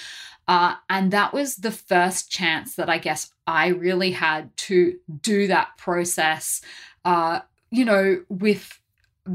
Uh, 0.47 0.75
and 0.89 1.11
that 1.11 1.31
was 1.31 1.57
the 1.57 1.71
first 1.71 2.31
chance 2.31 2.75
that 2.75 2.89
I 2.89 2.97
guess 2.97 3.31
I 3.45 3.67
really 3.67 4.11
had 4.11 4.55
to 4.57 4.97
do 5.21 5.47
that 5.47 5.77
process, 5.77 6.61
uh, 7.05 7.41
you 7.69 7.85
know, 7.85 8.23
with 8.29 8.79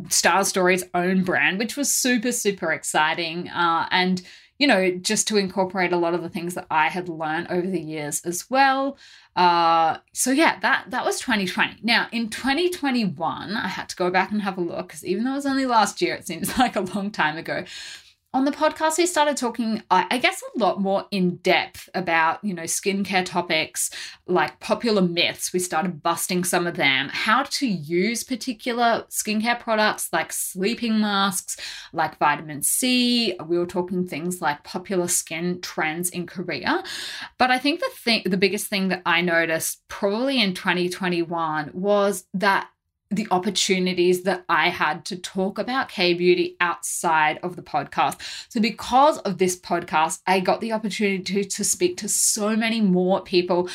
Style 0.09 0.45
Story's 0.45 0.85
own 0.93 1.23
brand, 1.23 1.59
which 1.59 1.77
was 1.77 1.95
super, 1.95 2.33
super 2.33 2.73
exciting. 2.73 3.49
Uh, 3.49 3.87
and 3.93 4.23
you 4.59 4.67
know, 4.67 4.91
just 4.91 5.29
to 5.29 5.37
incorporate 5.37 5.93
a 5.93 5.97
lot 5.97 6.15
of 6.15 6.23
the 6.23 6.29
things 6.29 6.55
that 6.55 6.67
I 6.71 6.89
had 6.89 7.09
learned 7.09 7.49
over 7.51 7.67
the 7.67 7.81
years 7.81 8.23
as 8.25 8.49
well. 8.51 8.97
Uh, 9.35 9.99
so 10.13 10.31
yeah, 10.31 10.59
that 10.61 10.87
that 10.91 11.05
was 11.05 11.21
2020. 11.21 11.79
Now 11.83 12.09
in 12.13 12.31
2021, 12.31 13.53
I 13.55 13.69
had 13.69 13.89
to 13.91 13.97
go 13.97 14.11
back 14.11 14.31
and 14.33 14.43
have 14.43 14.57
a 14.57 14.63
look 14.63 14.89
because 14.89 15.05
even 15.05 15.25
though 15.25 15.33
it 15.33 15.37
was 15.37 15.47
only 15.47 15.67
last 15.67 16.01
year, 16.01 16.15
it 16.15 16.27
seems 16.27 16.57
like 16.59 16.77
a 16.77 16.81
long 16.81 17.11
time 17.11 17.37
ago 17.37 17.65
on 18.37 18.45
the 18.45 18.51
podcast, 18.51 18.99
we 18.99 19.07
started 19.07 19.35
talking, 19.35 19.83
I 19.91 20.19
guess, 20.19 20.43
a 20.43 20.59
lot 20.59 20.79
more 20.79 21.07
in 21.11 21.37
depth 21.37 21.89
about, 21.95 22.45
you 22.45 22.53
know, 22.53 22.65
skincare 22.65 23.25
topics 23.25 23.91
like 24.27 24.61
popular 24.61 25.01
myths. 25.01 25.55
We 25.55 25.59
started 25.59 26.03
busting 26.03 26.45
some 26.45 26.67
of 26.67 26.77
them, 26.77 27.09
how 27.09 27.45
to 27.45 27.67
use 27.67 28.25
particular 28.25 29.07
skincare 29.09 29.59
products 29.59 30.11
like 30.13 30.35
sleeping 30.35 31.01
masks, 31.01 31.57
like 31.95 32.19
vitamin 32.19 32.61
C. 32.61 33.35
We 33.47 33.59
were 33.59 33.65
talking 33.65 34.07
things 34.07 34.43
like 34.43 34.65
popular 34.65 35.09
skin 35.09 35.63
trends 35.63 36.11
in 36.11 36.27
Korea. 36.27 36.85
But 37.39 37.51
I 37.51 37.59
think 37.59 37.81
the 37.81 37.91
thing, 37.95 38.23
the 38.27 38.37
biggest 38.37 38.67
thing 38.67 38.89
that 38.89 39.01
I 39.07 39.23
noticed 39.23 39.81
probably 39.89 40.43
in 40.43 40.53
2021 40.53 41.71
was 41.73 42.27
that 42.35 42.69
the 43.11 43.29
opportunities 43.31 44.23
that 44.23 44.45
I 44.49 44.69
had 44.69 45.05
to 45.07 45.17
talk 45.17 45.59
about 45.59 45.89
K 45.89 46.15
beauty 46.15 46.57
outside 46.61 47.39
of 47.43 47.55
the 47.55 47.63
podcast. 47.63 48.19
So, 48.49 48.61
because 48.61 49.19
of 49.19 49.39
this 49.39 49.59
podcast, 49.59 50.21
I 50.27 50.41
got 50.41 50.61
the 50.61 50.73
opportunity 50.73 51.23
to, 51.23 51.45
to 51.45 51.65
speak 51.65 51.97
to 51.99 52.09
so 52.09 52.57
many 52.57 52.81
more 52.81 53.23
people 53.23 53.69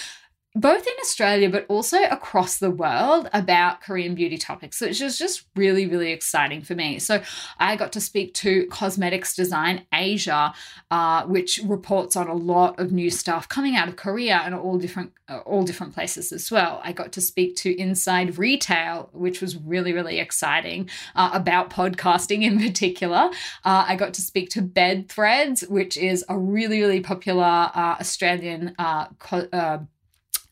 both 0.53 0.85
in 0.85 0.93
Australia 0.99 1.49
but 1.49 1.65
also 1.69 2.03
across 2.03 2.57
the 2.57 2.71
world 2.71 3.29
about 3.31 3.81
Korean 3.81 4.15
beauty 4.15 4.37
topics, 4.37 4.81
which 4.81 5.01
is 5.01 5.17
just 5.17 5.45
really, 5.55 5.85
really 5.85 6.11
exciting 6.11 6.61
for 6.61 6.75
me. 6.75 6.99
So 6.99 7.21
I 7.57 7.77
got 7.77 7.93
to 7.93 8.01
speak 8.01 8.33
to 8.35 8.65
Cosmetics 8.67 9.33
Design 9.33 9.85
Asia, 9.93 10.53
uh, 10.89 11.23
which 11.23 11.61
reports 11.63 12.17
on 12.17 12.27
a 12.27 12.33
lot 12.33 12.79
of 12.79 12.91
new 12.91 13.09
stuff 13.09 13.47
coming 13.47 13.77
out 13.77 13.87
of 13.87 13.95
Korea 13.95 14.41
and 14.43 14.53
all 14.53 14.77
different 14.77 15.13
uh, 15.29 15.37
all 15.45 15.63
different 15.63 15.93
places 15.93 16.33
as 16.33 16.51
well. 16.51 16.81
I 16.83 16.91
got 16.91 17.13
to 17.13 17.21
speak 17.21 17.55
to 17.57 17.73
Inside 17.79 18.37
Retail, 18.37 19.09
which 19.13 19.39
was 19.39 19.55
really, 19.55 19.93
really 19.93 20.19
exciting 20.19 20.89
uh, 21.15 21.29
about 21.33 21.69
podcasting 21.69 22.43
in 22.43 22.59
particular. 22.67 23.29
Uh, 23.63 23.85
I 23.87 23.95
got 23.95 24.13
to 24.15 24.21
speak 24.21 24.49
to 24.49 24.61
Bed 24.61 25.07
Threads, 25.07 25.61
which 25.61 25.95
is 25.95 26.25
a 26.27 26.37
really, 26.37 26.81
really 26.81 26.99
popular 26.99 27.71
uh, 27.73 27.95
Australian 28.01 28.75
uh, 28.77 29.05
co- 29.19 29.47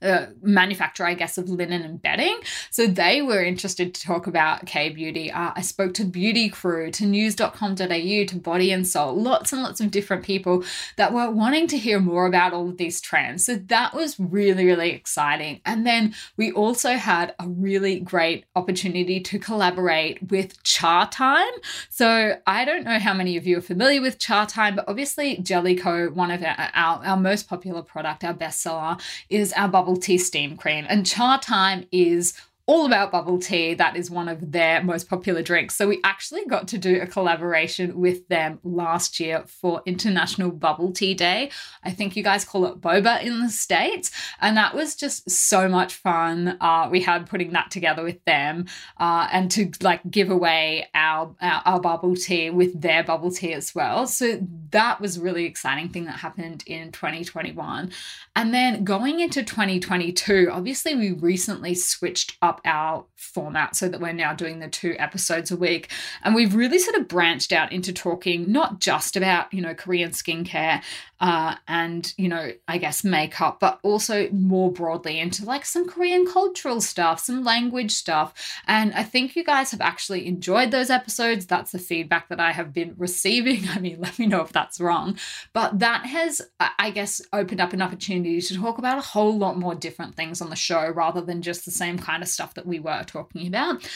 uh, 0.01 0.27
manufacturer, 0.41 1.08
I 1.08 1.13
guess, 1.13 1.38
of 1.38 1.50
linen 1.50 1.82
and 1.82 2.01
bedding. 2.01 2.39
So 2.70 2.88
they 2.88 3.22
were 3.22 3.44
interested 3.44 3.94
to 3.94 4.01
talk 4.01 4.27
about 4.27 4.65
K 4.65 4.89
beauty. 4.89 5.32
Uh, 5.32 5.51
I 5.56 5.62
spoke 5.62 5.94
to 5.96 6.06
Beauty 6.06 6.50
Crew, 6.50 6.91
to 6.91 7.06
news.com.au, 7.06 7.75
to 7.75 8.36
Body 8.41 8.72
and 8.72 8.88
Soul, 8.88 9.22
lots 9.22 9.51
and 9.51 9.62
lots 9.62 9.82
of 9.82 9.91
different 9.91 10.24
people 10.24 10.63
that 10.96 11.13
were 11.13 11.29
wanting 11.29 11.68
to 11.68 11.77
hear 11.77 12.00
more 12.00 12.27
about 12.27 12.53
all 12.53 12.70
of 12.70 12.77
these 12.77 13.01
trends. 13.01 13.46
So 13.46 13.56
that 13.56 13.94
was 13.94 14.20
really, 14.20 14.65
really 14.65 14.91
exciting. 14.91 15.62
And 15.65 15.86
then 15.86 16.13
we 16.38 16.51
also 16.51 16.96
had 16.96 17.36
a 17.39 17.48
really 17.48 18.00
great 18.00 18.46
opportunity 18.56 19.20
to 19.20 19.39
collaborate 19.39 20.32
with 20.32 20.62
Chatime. 20.63 21.51
So 21.89 22.38
I 22.48 22.65
don't 22.65 22.86
know 22.86 23.00
how 23.00 23.13
many 23.13 23.38
of 23.38 23.46
you 23.46 23.58
are 23.58 23.62
familiar 23.62 24.01
with 24.01 24.18
Chatime, 24.18 24.77
but 24.77 24.86
obviously 24.88 25.38
Jelly 25.38 25.75
Ko, 25.75 26.10
one 26.10 26.32
of 26.32 26.41
our, 26.41 26.70
our, 26.74 27.06
our 27.06 27.18
most 27.18 27.50
popular 27.50 27.82
product, 27.82 28.24
our 28.24 28.34
bestseller, 28.34 29.01
is 29.29 29.51
our 29.53 29.68
bubble 29.68 29.88
tea 29.98 30.17
steam 30.17 30.58
cream. 30.58 30.86
And 30.89 31.05
Chatime 31.05 31.88
is 31.91 32.34
all 32.70 32.86
about 32.86 33.12
bubble 33.12 33.40
tea. 33.40 33.74
That 33.74 33.96
is 33.96 34.12
one 34.12 34.30
of 34.30 34.52
their 34.52 34.84
most 34.84 35.10
popular 35.10 35.42
drinks. 35.42 35.76
So 35.76 35.88
we 35.88 36.00
actually 36.04 36.46
got 36.46 36.68
to 36.68 36.78
do 36.78 37.02
a 37.02 37.08
collaboration 37.08 38.00
with 38.00 38.28
them 38.28 38.60
last 38.64 39.20
year 39.20 39.44
for 39.48 39.82
International 39.88 40.52
Bubble 40.52 40.92
Tea 40.92 41.16
Day. 41.16 41.50
I 41.84 41.90
think 41.90 42.16
you 42.16 42.22
guys 42.22 42.46
call 42.46 42.68
it 42.68 42.80
boba 42.80 43.24
in 43.24 43.40
the 43.40 43.50
States. 43.50 44.12
And 44.40 44.56
that 44.56 44.76
was 44.76 44.96
just 44.96 45.32
so 45.32 45.68
much 45.68 45.96
fun. 45.96 46.58
Uh, 46.62 46.88
we 46.92 47.02
had 47.02 47.26
putting 47.28 47.54
that 47.54 47.72
together 47.72 48.04
with 48.04 48.24
them 48.26 48.68
uh, 49.00 49.28
and 49.32 49.50
to 49.50 49.72
like 49.82 50.02
give 50.12 50.30
away 50.30 50.90
our, 50.94 51.36
our, 51.42 51.64
our 51.66 51.80
bubble 51.82 52.16
tea 52.16 52.52
with 52.52 52.80
their 52.80 53.04
bubble 53.04 53.32
tea 53.32 53.54
as 53.54 53.74
well. 53.74 54.06
So 54.06 54.48
that 54.70 55.02
was 55.02 55.18
really 55.18 55.46
exciting 55.46 55.90
thing 55.90 56.06
that 56.06 56.20
happened 56.20 56.64
in 56.68 56.92
2021. 56.92 57.92
And 58.36 58.54
then 58.54 58.84
going 58.84 59.22
into 59.22 59.42
2022, 59.42 60.50
obviously 60.52 60.94
we 60.94 61.14
recently 61.14 61.74
switched 61.74 62.38
up 62.44 62.59
our 62.66 63.06
format 63.16 63.75
so 63.75 63.89
that 63.89 64.00
we're 64.00 64.13
now 64.13 64.34
doing 64.34 64.60
the 64.60 64.68
two 64.68 64.96
episodes 64.98 65.51
a 65.51 65.58
week. 65.58 65.92
And 66.24 66.34
we've 66.36 66.56
really 66.56 66.80
sort 66.80 66.96
of 66.96 67.08
branched 67.08 67.51
out 67.51 67.72
into 67.72 67.94
talking 67.94 68.51
not 68.51 68.80
just 68.80 69.16
about, 69.16 69.54
you 69.54 69.62
know, 69.62 69.74
Korean 69.74 70.12
skincare 70.12 70.82
uh, 71.20 71.56
and, 71.68 72.13
you 72.18 72.30
know, 72.30 72.51
I 72.68 72.78
guess 72.78 73.04
makeup, 73.04 73.60
but 73.60 73.80
also 73.84 74.30
more 74.32 74.72
broadly 74.72 75.20
into 75.20 75.44
like 75.44 75.66
some 75.66 75.88
Korean 75.88 76.25
cultural 76.25 76.80
stuff, 76.80 77.20
some 77.20 77.44
language 77.44 77.92
stuff. 77.92 78.34
And 78.68 78.94
I 78.94 79.04
think 79.04 79.36
you 79.36 79.44
guys 79.44 79.72
have 79.72 79.82
actually 79.82 80.28
enjoyed 80.28 80.72
those 80.72 80.89
episodes. 80.89 81.46
That's 81.46 81.72
the 81.72 81.80
feedback 81.80 82.30
that 82.30 82.39
I 82.39 82.54
have 82.54 82.74
been 82.74 82.96
receiving. 82.98 83.68
I 83.70 83.80
mean, 83.80 84.00
let 84.00 84.18
me 84.18 84.28
know 84.28 84.42
if 84.42 84.54
that's 84.54 84.80
wrong. 84.80 85.18
But 85.54 85.80
that 85.80 86.06
has, 86.06 86.42
I 86.60 86.92
guess, 86.92 87.22
opened 87.34 87.60
up 87.60 87.74
an 87.74 87.82
opportunity 87.82 88.39
to 88.39 88.56
talk 88.56 88.78
about 88.78 88.98
a 88.98 89.01
whole 89.01 89.38
lot 89.38 89.58
more 89.58 89.75
different 89.75 90.16
things 90.16 90.42
on 90.42 90.50
the 90.50 90.56
show 90.56 90.89
rather 90.89 91.22
than 91.22 91.42
just 91.42 91.66
the 91.66 91.72
same 91.72 92.00
kind 92.00 92.24
of 92.24 92.30
stuff 92.30 92.49
that 92.56 92.65
we 92.65 92.79
were 92.79 93.03
talking 93.06 93.48
about. 93.48 93.88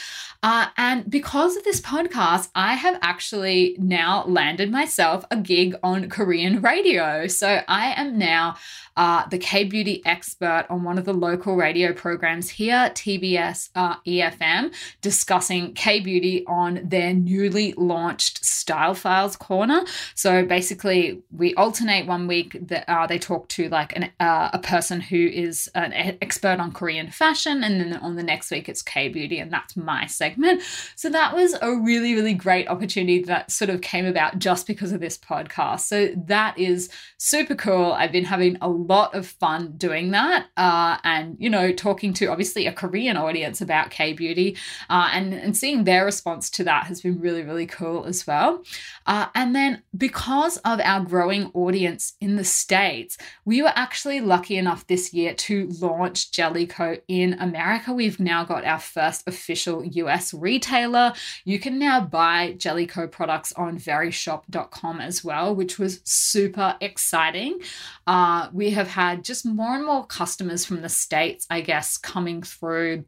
Uh, 0.42 0.66
and 0.76 1.10
because 1.10 1.56
of 1.56 1.64
this 1.64 1.80
podcast, 1.80 2.50
I 2.54 2.74
have 2.74 2.98
actually 3.02 3.76
now 3.78 4.24
landed 4.26 4.70
myself 4.70 5.24
a 5.30 5.36
gig 5.36 5.74
on 5.82 6.08
Korean 6.08 6.60
radio. 6.60 7.26
So 7.26 7.62
I 7.66 7.92
am 7.92 8.18
now 8.18 8.56
uh, 8.96 9.26
the 9.28 9.38
K 9.38 9.64
beauty 9.64 10.02
expert 10.04 10.66
on 10.70 10.84
one 10.84 10.98
of 10.98 11.04
the 11.04 11.12
local 11.12 11.56
radio 11.56 11.92
programs 11.92 12.48
here, 12.50 12.90
TBS 12.94 13.70
uh, 13.74 13.96
EFM, 14.06 14.72
discussing 15.00 15.74
K 15.74 16.00
beauty 16.00 16.44
on 16.46 16.80
their 16.84 17.12
newly 17.12 17.74
launched 17.76 18.44
Style 18.44 18.94
Files 18.94 19.36
Corner. 19.36 19.84
So 20.14 20.44
basically, 20.44 21.22
we 21.30 21.54
alternate 21.54 22.06
one 22.06 22.26
week 22.26 22.56
that 22.68 22.88
uh, 22.88 23.06
they 23.06 23.18
talk 23.18 23.48
to 23.50 23.68
like 23.68 23.96
an, 23.96 24.10
uh, 24.20 24.50
a 24.52 24.58
person 24.58 25.00
who 25.00 25.16
is 25.16 25.68
an 25.74 25.92
expert 26.22 26.60
on 26.60 26.72
Korean 26.72 27.10
fashion, 27.10 27.64
and 27.64 27.80
then 27.80 27.94
on 27.98 28.16
the 28.16 28.22
next 28.22 28.50
week 28.50 28.68
it's 28.68 28.82
K 28.82 29.08
beauty, 29.08 29.38
and 29.38 29.52
that's 29.52 29.76
my 29.76 30.06
segment. 30.06 30.62
So 30.94 31.10
that 31.10 31.34
was 31.34 31.54
a 31.60 31.74
really, 31.76 32.14
really 32.14 32.34
great 32.34 32.68
opportunity 32.68 33.22
that 33.24 33.50
sort 33.50 33.70
of 33.70 33.80
came 33.80 34.06
about 34.06 34.38
just 34.38 34.66
because 34.66 34.92
of 34.92 35.00
this 35.00 35.18
podcast. 35.18 35.80
So 35.80 36.08
that 36.26 36.58
is 36.58 36.88
super 37.18 37.54
cool. 37.54 37.92
I've 37.92 38.12
been 38.12 38.24
having 38.24 38.56
a 38.60 38.83
lot 38.86 39.14
of 39.14 39.26
fun 39.26 39.72
doing 39.76 40.10
that 40.10 40.46
uh, 40.56 40.98
and, 41.04 41.36
you 41.38 41.50
know, 41.50 41.72
talking 41.72 42.12
to 42.14 42.26
obviously 42.26 42.66
a 42.66 42.72
Korean 42.72 43.16
audience 43.16 43.60
about 43.60 43.90
K 43.90 44.12
beauty 44.12 44.56
uh, 44.90 45.10
and, 45.12 45.34
and 45.34 45.56
seeing 45.56 45.84
their 45.84 46.04
response 46.04 46.50
to 46.50 46.64
that 46.64 46.86
has 46.86 47.00
been 47.00 47.20
really, 47.20 47.42
really 47.42 47.66
cool 47.66 48.04
as 48.04 48.26
well. 48.26 48.62
Uh, 49.06 49.26
and 49.34 49.54
then 49.54 49.82
because 49.96 50.56
of 50.58 50.80
our 50.80 51.00
growing 51.00 51.50
audience 51.54 52.14
in 52.20 52.36
the 52.36 52.44
States, 52.44 53.18
we 53.44 53.62
were 53.62 53.72
actually 53.74 54.20
lucky 54.20 54.56
enough 54.56 54.86
this 54.86 55.12
year 55.12 55.34
to 55.34 55.68
launch 55.80 56.30
Jelly 56.30 56.66
Ko 56.66 56.96
in 57.08 57.34
America. 57.34 57.92
We've 57.92 58.20
now 58.20 58.44
got 58.44 58.64
our 58.64 58.78
first 58.78 59.26
official 59.26 59.84
US 59.84 60.32
retailer. 60.32 61.12
You 61.44 61.58
can 61.58 61.78
now 61.78 62.00
buy 62.00 62.54
Jelly 62.58 62.86
Ko 62.86 63.06
products 63.06 63.52
on 63.52 63.78
verishop.com 63.78 65.00
as 65.00 65.24
well, 65.24 65.54
which 65.54 65.78
was 65.78 66.00
super 66.04 66.76
exciting. 66.80 67.60
Uh, 68.06 68.48
we 68.52 68.70
have 68.74 68.88
had 68.88 69.24
just 69.24 69.46
more 69.46 69.74
and 69.74 69.86
more 69.86 70.06
customers 70.06 70.64
from 70.64 70.82
the 70.82 70.88
States, 70.88 71.46
I 71.50 71.60
guess, 71.60 71.96
coming 71.96 72.42
through 72.42 73.04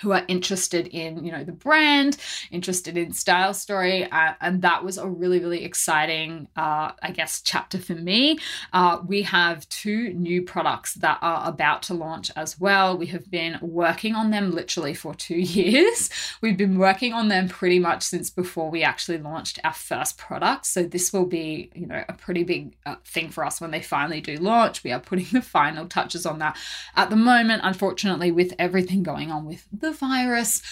who 0.00 0.12
are 0.12 0.24
interested 0.28 0.86
in 0.88 1.24
you 1.24 1.32
know 1.32 1.44
the 1.44 1.52
brand 1.52 2.16
interested 2.50 2.96
in 2.96 3.12
style 3.12 3.54
story 3.54 4.04
uh, 4.10 4.34
and 4.40 4.62
that 4.62 4.84
was 4.84 4.98
a 4.98 5.08
really 5.08 5.38
really 5.40 5.64
exciting 5.64 6.48
uh, 6.56 6.92
i 7.02 7.10
guess 7.10 7.42
chapter 7.42 7.78
for 7.78 7.94
me. 7.94 8.38
Uh, 8.72 9.00
we 9.06 9.22
have 9.22 9.68
two 9.68 10.12
new 10.12 10.42
products 10.42 10.94
that 10.94 11.18
are 11.22 11.48
about 11.48 11.82
to 11.84 11.94
launch 11.94 12.30
as 12.36 12.60
well. 12.60 12.96
We 12.96 13.06
have 13.06 13.30
been 13.30 13.58
working 13.62 14.14
on 14.14 14.30
them 14.30 14.50
literally 14.50 14.94
for 14.94 15.14
two 15.14 15.38
years. 15.60 16.10
We've 16.40 16.56
been 16.56 16.78
working 16.78 17.12
on 17.12 17.28
them 17.28 17.48
pretty 17.48 17.78
much 17.78 18.02
since 18.02 18.30
before 18.30 18.70
we 18.70 18.82
actually 18.82 19.18
launched 19.18 19.58
our 19.64 19.72
first 19.72 20.18
product. 20.18 20.66
So 20.66 20.82
this 20.82 21.12
will 21.12 21.26
be 21.26 21.70
you 21.74 21.86
know 21.86 22.04
a 22.08 22.12
pretty 22.12 22.44
big 22.44 22.76
uh, 22.86 22.96
thing 23.04 23.30
for 23.30 23.44
us 23.44 23.60
when 23.60 23.70
they 23.70 23.82
finally 23.82 24.20
do 24.20 24.36
launch. 24.36 24.84
We 24.84 24.92
are 24.92 25.00
putting 25.00 25.26
the 25.32 25.42
final 25.42 25.86
touches 25.86 26.26
on 26.26 26.38
that. 26.40 26.56
At 26.96 27.10
the 27.10 27.16
moment 27.16 27.62
unfortunately 27.64 28.30
with 28.30 28.52
everything 28.58 29.02
going 29.02 29.30
on 29.30 29.44
with 29.44 29.66
the 29.72 29.87
the 29.88 29.96
virus. 29.96 30.62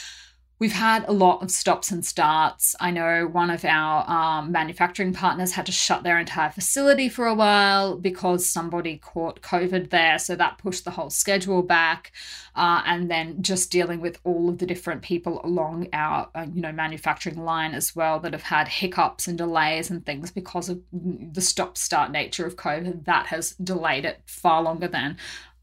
We've 0.58 0.73
had 0.73 1.04
a 1.06 1.12
lot 1.12 1.42
of 1.42 1.50
stops 1.50 1.90
and 1.90 2.02
starts. 2.02 2.75
I 2.80 2.90
know 2.90 3.26
one 3.26 3.50
of 3.50 3.62
our 3.62 4.08
um, 4.11 4.52
manufacturing 4.52 5.12
partners 5.12 5.52
had 5.52 5.66
to 5.66 5.73
shut 5.73 6.02
their 6.02 6.18
entire 6.18 6.50
facility 6.50 7.11
for 7.11 7.26
a 7.26 7.35
while 7.35 7.99
because 7.99 8.50
somebody 8.50 8.96
caught 8.96 9.42
COVID 9.42 9.90
there. 9.90 10.18
So 10.18 10.35
that 10.35 10.56
pushed 10.56 10.87
the 10.87 10.92
whole 10.92 11.11
schedule 11.11 11.62
back. 11.62 12.11
Uh, 12.54 12.80
and 12.87 13.11
then 13.11 13.42
just 13.42 13.70
dealing 13.70 14.00
with 14.00 14.18
all 14.25 14.49
of 14.49 14.56
the 14.56 14.64
different 14.64 15.02
people 15.02 15.42
along 15.44 15.88
our, 15.92 16.30
uh, 16.35 16.46
you 16.54 16.62
know, 16.62 16.73
manufacturing 16.73 17.44
line 17.44 17.75
as 17.75 17.94
well 17.94 18.18
that 18.20 18.32
have 18.32 18.44
had 18.44 18.66
hiccups 18.66 19.28
and 19.28 19.37
delays 19.37 19.90
and 19.90 20.06
things 20.06 20.30
because 20.30 20.70
of 20.70 20.80
the 20.90 21.42
stop-start 21.42 22.11
nature 22.11 22.46
of 22.46 22.56
COVID. 22.56 23.04
That 23.04 23.26
has 23.26 23.50
delayed 23.62 24.06
it 24.06 24.23
far 24.25 24.62
longer 24.62 24.88
than 24.88 25.18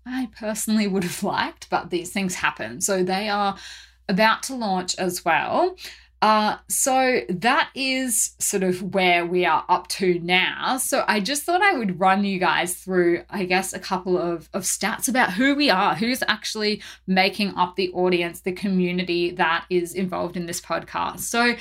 I 0.05 0.29
personally 0.37 0.87
would 0.87 1.03
have 1.03 1.23
liked, 1.23 1.69
but 1.69 1.89
these 1.89 2.11
things 2.11 2.35
happen. 2.35 2.81
So 2.81 3.03
they 3.03 3.29
are 3.29 3.57
about 4.09 4.43
to 4.43 4.55
launch 4.55 4.95
as 4.97 5.23
well. 5.23 5.77
Uh, 6.23 6.55
so 6.69 7.19
that 7.27 7.69
is 7.75 8.31
sort 8.39 8.63
of 8.63 8.93
where 8.93 9.25
we 9.25 9.45
are 9.45 9.65
up 9.67 9.89
to 9.89 10.19
now. 10.19 10.77
So 10.77 11.03
I 11.05 11.19
just 11.19 11.43
thought 11.43 11.61
I 11.61 11.73
would 11.73 11.99
run 11.99 12.23
you 12.23 12.39
guys 12.39 12.75
through, 12.75 13.25
I 13.29 13.43
guess, 13.43 13.73
a 13.73 13.79
couple 13.79 14.17
of, 14.17 14.47
of 14.53 14.63
stats 14.63 15.09
about 15.09 15.33
who 15.33 15.53
we 15.53 15.69
are, 15.69 15.95
who's 15.95 16.23
actually 16.29 16.81
making 17.07 17.53
up 17.57 17.75
the 17.75 17.91
audience, 17.91 18.39
the 18.39 18.53
community 18.53 19.31
that 19.31 19.65
is 19.69 19.93
involved 19.93 20.37
in 20.37 20.45
this 20.45 20.61
podcast. 20.61 21.19
So 21.19 21.55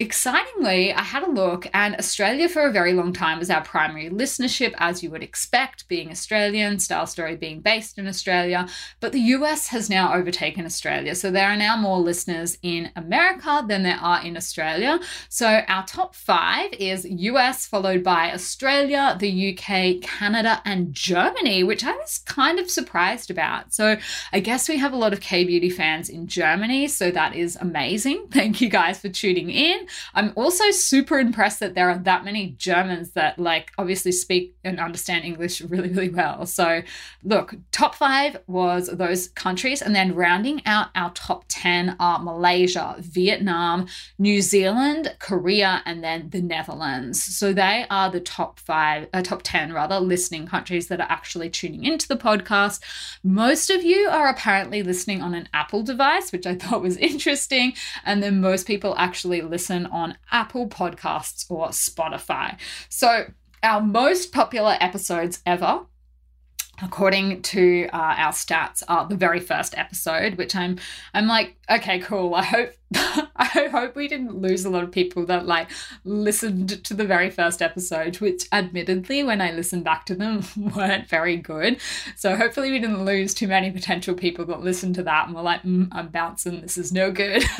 excitingly, 0.00 0.92
I 0.92 1.02
had 1.02 1.22
a 1.22 1.30
look, 1.30 1.68
and 1.72 1.94
Australia 1.96 2.48
for 2.48 2.66
a 2.66 2.72
very 2.72 2.92
long 2.92 3.12
time 3.12 3.38
was 3.38 3.48
our 3.48 3.62
primary 3.62 4.10
listenership, 4.10 4.74
as 4.78 5.02
you 5.02 5.10
would 5.10 5.22
expect, 5.22 5.86
being 5.86 6.10
Australian, 6.10 6.80
Style 6.80 7.06
Story 7.06 7.36
being 7.36 7.60
based 7.60 7.96
in 7.96 8.08
Australia. 8.08 8.66
But 8.98 9.12
the 9.12 9.20
US 9.20 9.68
has 9.68 9.88
now 9.88 10.12
overtaken 10.12 10.66
Australia. 10.66 11.14
So 11.14 11.30
there 11.30 11.48
are 11.48 11.56
now 11.56 11.76
more 11.76 11.98
listeners 11.98 12.58
in 12.62 12.90
America 12.96 13.64
than 13.68 13.84
there 13.84 14.00
are 14.00 14.24
in 14.24 14.36
Australia. 14.36 14.98
So 15.28 15.62
our 15.68 15.86
top 15.86 16.16
five 16.16 16.72
is 16.72 17.06
US, 17.08 17.66
followed 17.66 18.02
by 18.02 18.32
Australia, 18.32 19.16
the 19.18 19.56
UK, 19.56 20.02
Canada, 20.02 20.60
and 20.64 20.92
Germany, 20.92 21.62
which 21.62 21.84
I 21.84 21.92
was 21.92 22.18
kind 22.18 22.58
of 22.58 22.68
surprised 22.68 23.30
about. 23.30 23.72
So 23.72 23.96
I 24.32 24.40
guess 24.40 24.68
we 24.68 24.78
have 24.78 24.92
a 24.92 24.96
lot 24.96 25.12
of 25.12 25.20
K 25.20 25.44
beauty 25.44 25.70
fans 25.70 26.08
in 26.08 26.26
Germany. 26.26 26.88
So 26.88 27.12
that 27.12 27.36
is 27.36 27.56
amazing. 27.56 28.26
Thank 28.32 28.60
you 28.60 28.68
guys 28.68 28.98
for 28.98 29.08
tuning 29.08 29.50
in. 29.50 29.83
I'm 30.14 30.32
also 30.36 30.70
super 30.70 31.18
impressed 31.18 31.60
that 31.60 31.74
there 31.74 31.90
are 31.90 31.98
that 31.98 32.24
many 32.24 32.50
Germans 32.58 33.12
that 33.12 33.38
like 33.38 33.72
obviously 33.78 34.12
speak 34.12 34.56
and 34.64 34.80
understand 34.80 35.24
English 35.24 35.60
really, 35.62 35.90
really 35.90 36.10
well. 36.10 36.46
So 36.46 36.82
look, 37.22 37.54
top 37.72 37.94
five 37.94 38.38
was 38.46 38.88
those 38.88 39.28
countries, 39.28 39.82
and 39.82 39.94
then 39.94 40.14
rounding 40.14 40.62
out 40.66 40.88
our 40.94 41.10
top 41.12 41.44
10 41.48 41.96
are 41.98 42.18
Malaysia, 42.18 42.96
Vietnam, 42.98 43.86
New 44.18 44.40
Zealand, 44.40 45.14
Korea, 45.18 45.82
and 45.86 46.02
then 46.02 46.30
the 46.30 46.40
Netherlands. 46.40 47.22
So 47.22 47.52
they 47.52 47.86
are 47.90 48.10
the 48.10 48.20
top 48.20 48.60
five, 48.60 49.08
uh, 49.12 49.22
top 49.22 49.42
10 49.42 49.72
rather, 49.72 50.00
listening 50.00 50.46
countries 50.46 50.88
that 50.88 51.00
are 51.00 51.10
actually 51.10 51.50
tuning 51.50 51.84
into 51.84 52.08
the 52.08 52.16
podcast. 52.16 52.80
Most 53.22 53.70
of 53.70 53.82
you 53.82 54.08
are 54.08 54.28
apparently 54.28 54.82
listening 54.82 55.22
on 55.22 55.34
an 55.34 55.48
Apple 55.52 55.82
device, 55.82 56.32
which 56.32 56.46
I 56.46 56.54
thought 56.54 56.82
was 56.82 56.96
interesting. 57.14 57.74
And 58.04 58.22
then 58.22 58.40
most 58.40 58.66
people 58.66 58.94
actually 58.98 59.42
listen 59.42 59.73
listen 59.74 59.86
on 59.92 60.16
Apple 60.30 60.68
Podcasts 60.68 61.50
or 61.50 61.68
Spotify. 61.68 62.58
So, 62.88 63.26
our 63.62 63.80
most 63.80 64.32
popular 64.32 64.76
episodes 64.80 65.40
ever 65.46 65.80
according 66.82 67.40
to 67.40 67.86
uh, 67.92 68.14
our 68.18 68.32
stats 68.32 68.82
are 68.88 69.06
the 69.06 69.14
very 69.16 69.38
first 69.38 69.78
episode 69.78 70.34
which 70.34 70.56
i'm 70.56 70.76
i'm 71.14 71.28
like 71.28 71.56
okay 71.70 72.00
cool 72.00 72.34
i 72.34 72.42
hope 72.42 72.72
I 73.36 73.68
hope 73.70 73.96
we 73.96 74.06
didn't 74.06 74.40
lose 74.40 74.64
a 74.64 74.70
lot 74.70 74.84
of 74.84 74.92
people 74.92 75.26
that 75.26 75.46
like 75.46 75.70
listened 76.04 76.84
to 76.84 76.94
the 76.94 77.04
very 77.04 77.30
first 77.30 77.60
episode, 77.60 78.16
which 78.20 78.44
admittedly, 78.52 79.22
when 79.24 79.40
I 79.40 79.50
listened 79.50 79.84
back 79.84 80.06
to 80.06 80.14
them, 80.14 80.44
weren't 80.56 81.08
very 81.08 81.36
good. 81.36 81.80
So 82.16 82.36
hopefully, 82.36 82.70
we 82.70 82.78
didn't 82.78 83.04
lose 83.04 83.34
too 83.34 83.48
many 83.48 83.70
potential 83.70 84.14
people 84.14 84.44
that 84.46 84.60
listened 84.60 84.94
to 84.96 85.02
that 85.04 85.26
and 85.26 85.34
were 85.34 85.42
like, 85.42 85.62
mm, 85.62 85.88
I'm 85.92 86.08
bouncing, 86.08 86.60
this 86.60 86.78
is 86.78 86.92
no 86.92 87.10
good. 87.10 87.44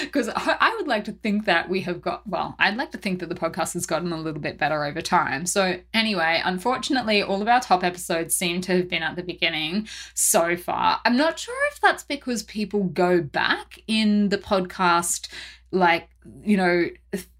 Because 0.00 0.28
I 0.28 0.74
would 0.76 0.86
like 0.86 1.04
to 1.04 1.12
think 1.12 1.46
that 1.46 1.68
we 1.68 1.80
have 1.82 2.00
got, 2.00 2.26
well, 2.26 2.54
I'd 2.58 2.76
like 2.76 2.92
to 2.92 2.98
think 2.98 3.20
that 3.20 3.28
the 3.28 3.34
podcast 3.34 3.74
has 3.74 3.86
gotten 3.86 4.12
a 4.12 4.16
little 4.16 4.40
bit 4.40 4.58
better 4.58 4.84
over 4.84 5.00
time. 5.00 5.46
So, 5.46 5.80
anyway, 5.92 6.40
unfortunately, 6.44 7.22
all 7.22 7.42
of 7.42 7.48
our 7.48 7.60
top 7.60 7.82
episodes 7.82 8.34
seem 8.34 8.60
to 8.62 8.76
have 8.76 8.88
been 8.88 9.02
at 9.02 9.16
the 9.16 9.22
beginning 9.22 9.88
so 10.14 10.56
far. 10.56 11.00
I'm 11.04 11.16
not 11.16 11.38
sure 11.38 11.56
if 11.72 11.80
that's 11.80 12.02
because 12.02 12.42
people 12.44 12.84
go 12.84 13.20
back 13.20 13.80
in 13.86 14.28
the 14.28 14.38
podcast 14.38 14.73
podcast 14.74 15.28
like 15.70 16.08
you 16.42 16.56
know 16.56 16.88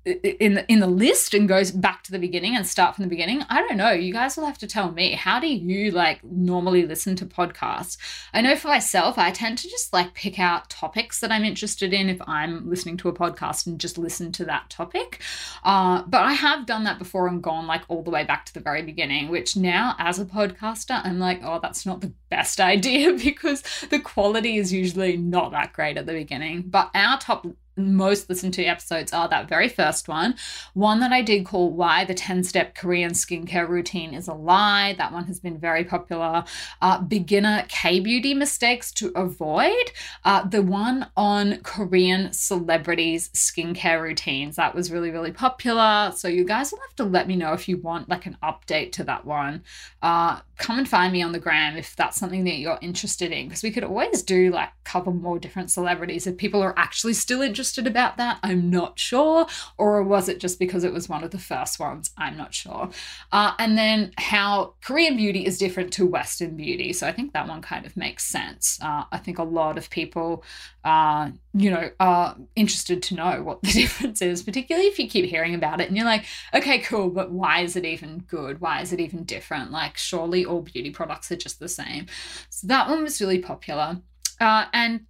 in 0.05 0.55
the 0.55 0.71
in 0.71 0.81
the 0.81 0.87
list 0.87 1.33
and 1.33 1.49
goes 1.49 1.71
back 1.71 2.03
to 2.03 2.13
the 2.13 2.19
beginning 2.19 2.55
and 2.55 2.67
start 2.67 2.95
from 2.95 3.05
the 3.05 3.09
beginning 3.09 3.43
i 3.49 3.61
don't 3.61 3.79
know. 3.79 3.91
You 3.91 4.13
guys 4.13 4.37
will 4.37 4.45
have 4.45 4.59
to 4.59 4.67
tell 4.67 4.93
me. 4.93 5.13
How 5.13 5.41
do 5.41 5.47
you 5.47 5.91
like 5.91 6.23
normally 6.23 6.87
listen 6.87 7.17
to 7.17 7.27
podcasts? 7.27 7.97
I 8.35 8.43
know 8.43 8.57
for 8.57 8.69
myself 8.69 9.17
i 9.17 9.31
tend 9.31 9.57
to 9.59 9.69
just 9.69 9.93
like 9.93 10.13
pick 10.13 10.39
out 10.39 10.69
topics 10.69 11.21
that 11.21 11.33
i'm 11.33 11.45
interested 11.45 11.95
in 11.95 12.11
if 12.11 12.21
i'm 12.27 12.69
listening 12.69 12.99
to 12.99 13.09
a 13.09 13.15
podcast 13.15 13.67
and 13.67 13.81
just 13.81 13.97
listen 13.97 14.33
to 14.33 14.45
that 14.45 14.69
topic. 14.69 15.23
Uh, 15.63 16.03
but 16.07 16.23
i 16.23 16.35
have 16.35 16.67
done 16.67 16.85
that 16.85 16.99
before 16.99 17.27
and 17.27 17.43
gone 17.43 17.67
like 17.67 17.83
all 17.89 18.03
the 18.03 18.11
way 18.11 18.25
back 18.25 18.45
to 18.47 18.55
the 18.55 18.61
very 18.61 18.83
beginning 18.83 19.31
which 19.31 19.57
now 19.57 19.95
as 19.99 20.19
a 20.19 20.27
podcaster 20.27 21.01
i'm 21.05 21.19
like 21.19 21.41
oh 21.43 21.59
that's 21.63 21.87
not 21.87 22.03
the 22.03 22.13
best 22.29 22.61
idea 22.75 23.13
because 23.15 23.63
the 23.91 24.01
quality 24.01 24.57
is 24.57 24.73
usually 24.73 25.17
not 25.17 25.53
that 25.53 25.73
great 25.73 25.97
at 25.97 26.07
the 26.07 26.13
beginning. 26.13 26.63
But 26.67 26.91
our 26.95 27.19
top 27.19 27.47
most 27.77 28.29
listened 28.29 28.55
to 28.55 28.65
episodes 28.65 29.13
are 29.13 29.29
that 29.29 29.49
very 29.49 29.69
first 29.69 30.09
one. 30.09 30.35
One 30.75 31.01
that 31.01 31.13
I 31.13 31.23
did 31.23 31.45
call 31.45 31.71
Why 31.71 32.05
the 32.05 32.15
10 32.15 32.45
Step 32.45 32.75
Korean 32.75 33.13
Skincare 33.13 33.69
Routine 33.69 34.15
is 34.15 34.29
a 34.29 34.35
Lie. 34.35 34.95
That 34.99 35.13
one 35.13 35.25
has 35.25 35.41
been 35.41 35.59
very 35.59 35.85
popular. 35.85 36.45
Uh, 36.81 37.01
beginner 37.01 37.65
K 37.69 38.01
beauty 38.01 38.35
mistakes 38.35 38.93
to 38.93 39.13
avoid. 39.15 39.93
Uh, 40.25 40.47
the 40.47 40.63
one 40.63 41.09
on 41.17 41.59
Korean 41.63 42.33
celebrities' 42.33 43.29
skincare 43.31 44.01
routines. 44.01 44.57
That 44.57 44.75
was 44.75 44.91
really, 44.91 45.11
really 45.11 45.33
popular. 45.33 46.13
So 46.15 46.29
you 46.29 46.45
guys 46.45 46.73
will 46.73 46.81
have 46.81 46.97
to 46.97 47.05
let 47.05 47.29
me 47.29 47.37
know 47.37 47.53
if 47.53 47.69
you 47.69 47.79
want 47.79 48.09
like 48.09 48.27
an 48.27 48.37
update 48.43 48.93
to 48.93 49.05
that 49.05 49.25
one. 49.25 49.63
Uh, 50.03 50.41
come 50.57 50.79
and 50.79 50.89
find 50.89 51.13
me 51.13 51.23
on 51.23 51.33
the 51.33 51.39
gram 51.39 51.77
if 51.77 51.97
that's 51.97 52.17
something 52.17 52.45
that 52.45 52.59
you're 52.59 52.79
interested 52.81 53.33
in. 53.33 53.49
Because 53.49 53.63
we 53.63 53.71
could 53.71 53.85
always 53.85 54.23
do 54.23 54.51
like 54.51 54.71
cover 54.85 55.11
more 55.11 55.39
different 55.39 55.71
celebrities 55.71 56.27
if 56.27 56.37
people 56.37 56.63
are 56.63 56.75
actually 56.79 57.15
still 57.15 57.43
interested 57.43 57.87
about 57.87 58.17
that 58.17 58.39
i'm 58.43 58.71
not 58.71 58.99
sure. 58.99 59.47
Or 59.79 60.03
was 60.03 60.29
it 60.29 60.41
just 60.41 60.59
because 60.59 60.85
it 60.85 60.93
was 60.93 61.09
one 61.09 61.25
of 61.25 61.31
the 61.31 61.39
first 61.39 61.81
ones? 61.81 62.11
I'm 62.17 62.37
not 62.37 62.55
sure. 62.55 62.91
Uh, 63.33 63.53
and 63.59 63.77
then 63.77 64.13
how 64.19 64.75
korean 64.83 65.17
beauty 65.17 65.47
is 65.47 65.59
different 65.59 65.93
to 65.95 66.07
western 66.07 66.57
beauty. 66.57 66.93
So 66.93 67.07
i 67.07 67.13
think 67.13 67.33
that 67.33 67.49
one 67.49 67.63
kind 67.63 67.87
of 67.87 67.97
makes 67.97 68.25
sense. 68.25 68.79
Uh, 68.83 69.05
i 69.11 69.19
think 69.19 69.39
a 69.39 69.45
lot 69.45 69.79
of 69.79 69.91
people 69.91 70.45
uh, 70.85 71.31
you 71.55 71.71
know, 71.71 71.91
are 71.99 72.37
interested 72.57 73.03
to 73.03 73.15
know 73.15 73.43
what 73.43 73.63
the 73.63 73.73
difference 73.73 74.21
is, 74.21 74.43
particularly 74.43 74.87
if 74.87 74.99
you 74.99 75.09
keep 75.09 75.25
hearing 75.25 75.55
about 75.55 75.81
it 75.81 75.89
and 75.89 75.97
you're 75.97 76.05
like, 76.05 76.25
okay, 76.53 76.79
cool, 76.81 77.09
but 77.09 77.31
why 77.31 77.61
is 77.61 77.75
it 77.75 77.85
even 77.85 78.19
good? 78.29 78.61
Why 78.61 78.83
is 78.83 78.93
it 78.93 79.01
even 79.01 79.25
different? 79.25 79.71
Like, 79.71 79.97
surely 79.97 80.44
all 80.45 80.63
beauty 80.63 80.91
products 80.91 81.31
are 81.33 81.37
just 81.37 81.61
the 81.61 81.69
same. 81.69 82.07
So 82.51 82.67
that 82.67 82.89
one 82.89 83.03
was 83.03 83.21
really 83.21 83.39
popular. 83.39 84.01
Uh, 84.41 84.67
and 84.73 85.07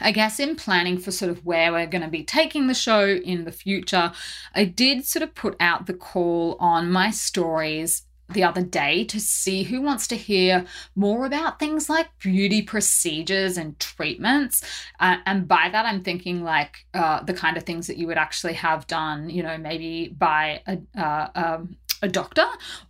I 0.00 0.12
guess 0.12 0.40
in 0.40 0.56
planning 0.56 0.98
for 0.98 1.10
sort 1.10 1.30
of 1.30 1.44
where 1.44 1.72
we're 1.72 1.86
going 1.86 2.02
to 2.02 2.08
be 2.08 2.24
taking 2.24 2.66
the 2.66 2.74
show 2.74 3.06
in 3.06 3.44
the 3.44 3.52
future, 3.52 4.12
I 4.54 4.64
did 4.64 5.04
sort 5.04 5.22
of 5.22 5.34
put 5.34 5.56
out 5.60 5.86
the 5.86 5.94
call 5.94 6.56
on 6.58 6.90
my 6.90 7.10
stories 7.10 8.04
the 8.32 8.44
other 8.44 8.62
day 8.62 9.04
to 9.04 9.20
see 9.20 9.62
who 9.62 9.82
wants 9.82 10.06
to 10.08 10.16
hear 10.16 10.64
more 10.96 11.26
about 11.26 11.58
things 11.58 11.88
like 11.88 12.08
beauty 12.18 12.62
procedures 12.62 13.56
and 13.56 13.78
treatments. 13.78 14.62
Uh, 15.00 15.18
and 15.26 15.46
by 15.46 15.68
that, 15.70 15.86
I'm 15.86 16.02
thinking 16.02 16.42
like 16.42 16.86
uh, 16.94 17.22
the 17.22 17.34
kind 17.34 17.56
of 17.56 17.64
things 17.64 17.86
that 17.86 17.98
you 17.98 18.06
would 18.06 18.18
actually 18.18 18.54
have 18.54 18.86
done, 18.86 19.28
you 19.28 19.42
know, 19.42 19.58
maybe 19.58 20.08
by 20.08 20.62
a, 20.66 20.78
uh, 20.98 21.28
um, 21.34 21.76
a 22.02 22.08
doctor 22.08 22.46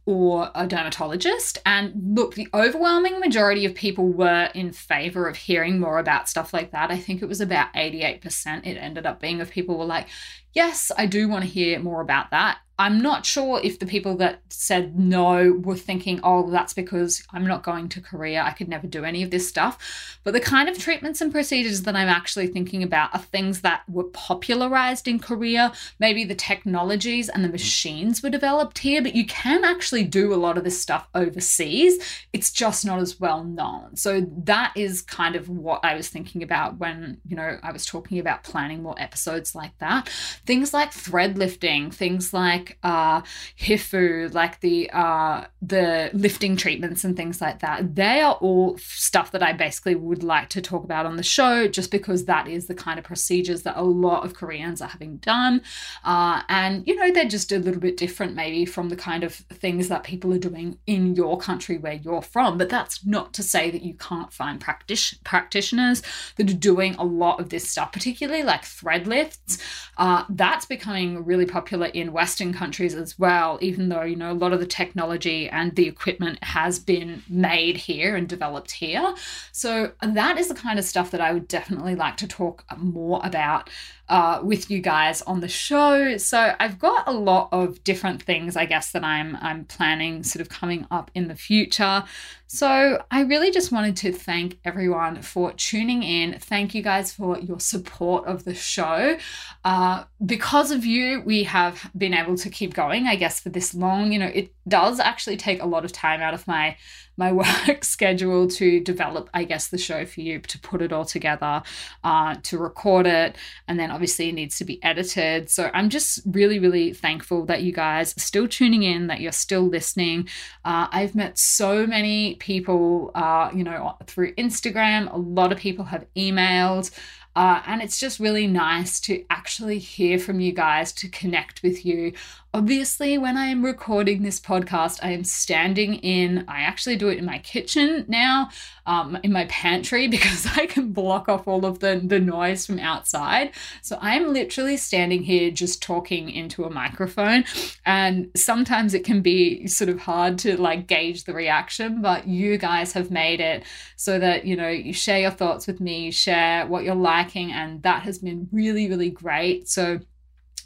or 0.06 0.50
a 0.54 0.66
dermatologist. 0.66 1.58
And 1.64 2.16
look, 2.16 2.34
the 2.34 2.48
overwhelming 2.54 3.20
majority 3.20 3.64
of 3.66 3.74
people 3.74 4.08
were 4.08 4.48
in 4.54 4.72
favor 4.72 5.28
of 5.28 5.36
hearing 5.36 5.78
more 5.78 5.98
about 5.98 6.28
stuff 6.28 6.52
like 6.52 6.72
that. 6.72 6.90
I 6.90 6.96
think 6.96 7.22
it 7.22 7.28
was 7.28 7.40
about 7.40 7.72
88% 7.74 8.66
it 8.66 8.76
ended 8.76 9.06
up 9.06 9.20
being 9.20 9.40
of 9.40 9.50
people 9.50 9.78
were 9.78 9.84
like, 9.84 10.08
yes, 10.52 10.90
I 10.96 11.06
do 11.06 11.28
want 11.28 11.44
to 11.44 11.50
hear 11.50 11.78
more 11.78 12.00
about 12.00 12.30
that. 12.30 12.58
I'm 12.82 13.00
not 13.00 13.24
sure 13.24 13.60
if 13.62 13.78
the 13.78 13.86
people 13.86 14.16
that 14.16 14.40
said 14.48 14.98
no 14.98 15.52
were 15.52 15.76
thinking, 15.76 16.18
oh, 16.24 16.50
that's 16.50 16.74
because 16.74 17.22
I'm 17.30 17.46
not 17.46 17.62
going 17.62 17.88
to 17.90 18.00
Korea. 18.00 18.42
I 18.42 18.50
could 18.50 18.66
never 18.66 18.88
do 18.88 19.04
any 19.04 19.22
of 19.22 19.30
this 19.30 19.48
stuff. 19.48 20.18
But 20.24 20.34
the 20.34 20.40
kind 20.40 20.68
of 20.68 20.76
treatments 20.76 21.20
and 21.20 21.30
procedures 21.30 21.82
that 21.82 21.94
I'm 21.94 22.08
actually 22.08 22.48
thinking 22.48 22.82
about 22.82 23.14
are 23.14 23.20
things 23.20 23.60
that 23.60 23.82
were 23.88 24.04
popularized 24.04 25.06
in 25.06 25.20
Korea. 25.20 25.72
Maybe 26.00 26.24
the 26.24 26.34
technologies 26.34 27.28
and 27.28 27.44
the 27.44 27.48
mm-hmm. 27.48 27.52
machines 27.52 28.20
were 28.20 28.30
developed 28.30 28.78
here, 28.78 29.00
but 29.00 29.14
you 29.14 29.26
can 29.26 29.62
actually 29.62 30.02
do 30.02 30.34
a 30.34 30.42
lot 30.42 30.58
of 30.58 30.64
this 30.64 30.80
stuff 30.80 31.06
overseas. 31.14 32.24
It's 32.32 32.50
just 32.50 32.84
not 32.84 32.98
as 32.98 33.20
well 33.20 33.44
known. 33.44 33.94
So 33.94 34.26
that 34.38 34.72
is 34.74 35.02
kind 35.02 35.36
of 35.36 35.48
what 35.48 35.84
I 35.84 35.94
was 35.94 36.08
thinking 36.08 36.42
about 36.42 36.78
when, 36.78 37.20
you 37.28 37.36
know, 37.36 37.58
I 37.62 37.70
was 37.70 37.86
talking 37.86 38.18
about 38.18 38.42
planning 38.42 38.82
more 38.82 39.00
episodes 39.00 39.54
like 39.54 39.78
that. 39.78 40.08
Things 40.46 40.74
like 40.74 40.92
thread 40.92 41.38
lifting, 41.38 41.92
things 41.92 42.34
like 42.34 42.71
uh, 42.82 43.22
HIFU, 43.58 44.32
like 44.34 44.60
the 44.60 44.90
uh, 44.90 45.46
the 45.60 46.10
lifting 46.12 46.56
treatments 46.56 47.04
and 47.04 47.16
things 47.16 47.40
like 47.40 47.60
that. 47.60 47.94
They 47.94 48.20
are 48.20 48.34
all 48.34 48.78
stuff 48.78 49.32
that 49.32 49.42
I 49.42 49.52
basically 49.52 49.94
would 49.94 50.22
like 50.22 50.48
to 50.50 50.60
talk 50.60 50.84
about 50.84 51.06
on 51.06 51.16
the 51.16 51.22
show, 51.22 51.68
just 51.68 51.90
because 51.90 52.24
that 52.26 52.48
is 52.48 52.66
the 52.66 52.74
kind 52.74 52.98
of 52.98 53.04
procedures 53.04 53.62
that 53.62 53.76
a 53.76 53.82
lot 53.82 54.24
of 54.24 54.34
Koreans 54.34 54.80
are 54.80 54.88
having 54.88 55.16
done, 55.18 55.62
uh, 56.04 56.42
and 56.48 56.86
you 56.86 56.96
know 56.96 57.10
they're 57.10 57.28
just 57.28 57.52
a 57.52 57.58
little 57.58 57.80
bit 57.80 57.96
different 57.96 58.34
maybe 58.34 58.64
from 58.64 58.88
the 58.88 58.96
kind 58.96 59.24
of 59.24 59.34
things 59.34 59.88
that 59.88 60.04
people 60.04 60.32
are 60.32 60.38
doing 60.38 60.78
in 60.86 61.14
your 61.14 61.38
country 61.38 61.78
where 61.78 61.94
you're 61.94 62.22
from. 62.22 62.58
But 62.58 62.68
that's 62.68 63.04
not 63.04 63.32
to 63.34 63.42
say 63.42 63.70
that 63.70 63.82
you 63.82 63.94
can't 63.94 64.32
find 64.32 64.60
practice 64.60 65.14
practitioners 65.24 66.02
that 66.36 66.50
are 66.50 66.54
doing 66.54 66.94
a 66.96 67.04
lot 67.04 67.40
of 67.40 67.48
this 67.48 67.68
stuff, 67.68 67.92
particularly 67.92 68.42
like 68.42 68.64
thread 68.64 69.06
lifts. 69.06 69.58
Uh, 69.96 70.24
that's 70.30 70.66
becoming 70.66 71.24
really 71.24 71.46
popular 71.46 71.86
in 71.86 72.12
Western 72.12 72.51
countries 72.52 72.94
as 72.94 73.18
well, 73.18 73.58
even 73.60 73.88
though, 73.88 74.02
you 74.02 74.16
know, 74.16 74.32
a 74.32 74.34
lot 74.34 74.52
of 74.52 74.60
the 74.60 74.66
technology 74.66 75.48
and 75.48 75.74
the 75.76 75.86
equipment 75.88 76.42
has 76.44 76.78
been 76.78 77.22
made 77.28 77.76
here 77.76 78.16
and 78.16 78.28
developed 78.28 78.72
here. 78.72 79.14
So 79.52 79.92
that 80.02 80.38
is 80.38 80.48
the 80.48 80.54
kind 80.54 80.78
of 80.78 80.84
stuff 80.84 81.10
that 81.10 81.20
I 81.20 81.32
would 81.32 81.48
definitely 81.48 81.94
like 81.94 82.16
to 82.18 82.28
talk 82.28 82.64
more 82.76 83.20
about 83.24 83.70
uh, 84.12 84.40
with 84.42 84.70
you 84.70 84.78
guys 84.78 85.22
on 85.22 85.40
the 85.40 85.48
show. 85.48 86.18
So 86.18 86.54
I've 86.60 86.78
got 86.78 87.08
a 87.08 87.12
lot 87.12 87.48
of 87.50 87.82
different 87.82 88.22
things, 88.22 88.58
I 88.58 88.66
guess, 88.66 88.92
that 88.92 89.02
I'm 89.02 89.36
I'm 89.36 89.64
planning 89.64 90.22
sort 90.22 90.42
of 90.42 90.50
coming 90.50 90.86
up 90.90 91.10
in 91.14 91.28
the 91.28 91.34
future. 91.34 92.04
So 92.46 93.02
I 93.10 93.22
really 93.22 93.50
just 93.50 93.72
wanted 93.72 93.96
to 93.96 94.12
thank 94.12 94.58
everyone 94.66 95.22
for 95.22 95.52
tuning 95.52 96.02
in. 96.02 96.38
Thank 96.38 96.74
you 96.74 96.82
guys 96.82 97.10
for 97.10 97.38
your 97.38 97.58
support 97.58 98.26
of 98.26 98.44
the 98.44 98.54
show. 98.54 99.16
Uh, 99.64 100.04
because 100.26 100.70
of 100.70 100.84
you, 100.84 101.22
we 101.22 101.44
have 101.44 101.90
been 101.96 102.12
able 102.12 102.36
to 102.36 102.50
keep 102.50 102.74
going, 102.74 103.06
I 103.06 103.16
guess, 103.16 103.40
for 103.40 103.48
this 103.48 103.74
long. 103.74 104.12
You 104.12 104.18
know, 104.18 104.26
it 104.26 104.54
does 104.68 105.00
actually 105.00 105.38
take 105.38 105.62
a 105.62 105.66
lot 105.66 105.86
of 105.86 105.92
time 105.92 106.20
out 106.20 106.34
of 106.34 106.46
my 106.46 106.76
my 107.22 107.32
work 107.68 107.84
schedule 107.84 108.48
to 108.48 108.80
develop, 108.80 109.30
I 109.32 109.44
guess, 109.44 109.68
the 109.68 109.78
show 109.78 110.04
for 110.04 110.20
you, 110.20 110.40
to 110.40 110.58
put 110.58 110.82
it 110.82 110.92
all 110.92 111.04
together, 111.04 111.62
uh, 112.02 112.36
to 112.42 112.58
record 112.58 113.06
it, 113.06 113.36
and 113.68 113.78
then 113.78 113.90
obviously 113.90 114.28
it 114.30 114.32
needs 114.32 114.56
to 114.58 114.64
be 114.64 114.82
edited. 114.82 115.48
So 115.48 115.70
I'm 115.72 115.88
just 115.88 116.20
really, 116.26 116.58
really 116.58 116.92
thankful 116.92 117.46
that 117.46 117.62
you 117.62 117.72
guys 117.72 118.16
are 118.16 118.20
still 118.20 118.48
tuning 118.48 118.82
in, 118.82 119.06
that 119.06 119.20
you're 119.20 119.32
still 119.46 119.62
listening. 119.62 120.28
Uh, 120.64 120.88
I've 120.90 121.14
met 121.14 121.38
so 121.38 121.86
many 121.86 122.34
people, 122.36 123.12
uh, 123.14 123.50
you 123.54 123.62
know, 123.62 123.96
through 124.06 124.34
Instagram. 124.34 125.12
A 125.12 125.18
lot 125.18 125.52
of 125.52 125.58
people 125.58 125.84
have 125.86 126.04
emailed. 126.16 126.90
Uh, 127.34 127.62
and 127.66 127.80
it's 127.80 127.98
just 127.98 128.20
really 128.20 128.46
nice 128.46 129.00
to 129.00 129.24
actually 129.30 129.78
hear 129.78 130.18
from 130.18 130.38
you 130.40 130.52
guys, 130.52 130.92
to 130.92 131.08
connect 131.08 131.62
with 131.62 131.84
you. 131.86 132.12
Obviously, 132.52 133.16
when 133.16 133.38
I 133.38 133.46
am 133.46 133.64
recording 133.64 134.22
this 134.22 134.38
podcast, 134.38 135.00
I 135.02 135.12
am 135.12 135.24
standing 135.24 135.94
in, 135.94 136.44
I 136.48 136.60
actually 136.60 136.96
do 136.96 137.08
it 137.08 137.18
in 137.18 137.24
my 137.24 137.38
kitchen 137.38 138.04
now, 138.08 138.50
um, 138.86 139.18
in 139.22 139.32
my 139.32 139.46
pantry, 139.46 140.08
because 140.16 140.46
I 140.56 140.66
can 140.66 140.92
block 140.92 141.28
off 141.28 141.46
all 141.48 141.64
of 141.64 141.80
the, 141.80 142.00
the 142.04 142.18
noise 142.18 142.66
from 142.66 142.78
outside. 142.78 143.52
So 143.82 143.98
I'm 144.00 144.32
literally 144.32 144.76
standing 144.76 145.22
here 145.22 145.50
just 145.50 145.82
talking 145.82 146.30
into 146.30 146.64
a 146.64 146.70
microphone. 146.70 147.44
And 147.84 148.30
sometimes 148.36 148.94
it 148.94 149.04
can 149.04 149.22
be 149.22 149.66
sort 149.66 149.90
of 149.90 150.00
hard 150.00 150.38
to 150.40 150.56
like 150.60 150.86
gauge 150.86 151.24
the 151.24 151.34
reaction, 151.34 152.02
but 152.02 152.26
you 152.26 152.58
guys 152.58 152.92
have 152.92 153.10
made 153.10 153.40
it 153.40 153.64
so 153.96 154.18
that, 154.18 154.44
you 154.44 154.56
know, 154.56 154.68
you 154.68 154.92
share 154.92 155.20
your 155.20 155.30
thoughts 155.30 155.66
with 155.66 155.80
me, 155.80 156.10
share 156.10 156.66
what 156.66 156.84
you're 156.84 156.94
liking. 156.94 157.52
And 157.52 157.82
that 157.82 158.02
has 158.02 158.18
been 158.18 158.48
really, 158.52 158.88
really 158.88 159.10
great. 159.10 159.68
So 159.68 160.00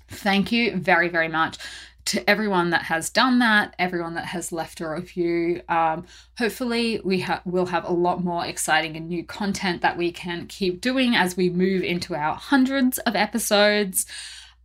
Thank 0.08 0.52
you 0.52 0.76
very, 0.76 1.08
very 1.08 1.28
much 1.28 1.58
to 2.06 2.28
everyone 2.28 2.70
that 2.70 2.82
has 2.82 3.10
done 3.10 3.38
that, 3.40 3.74
everyone 3.78 4.14
that 4.14 4.26
has 4.26 4.52
left 4.52 4.80
a 4.80 4.88
review. 4.88 5.60
Um, 5.68 6.06
hopefully, 6.38 7.00
we 7.04 7.20
ha- 7.20 7.42
will 7.44 7.66
have 7.66 7.84
a 7.84 7.92
lot 7.92 8.24
more 8.24 8.46
exciting 8.46 8.96
and 8.96 9.08
new 9.08 9.24
content 9.24 9.82
that 9.82 9.96
we 9.96 10.12
can 10.12 10.46
keep 10.46 10.80
doing 10.80 11.14
as 11.14 11.36
we 11.36 11.50
move 11.50 11.82
into 11.82 12.14
our 12.14 12.34
hundreds 12.34 12.98
of 12.98 13.16
episodes. 13.16 14.06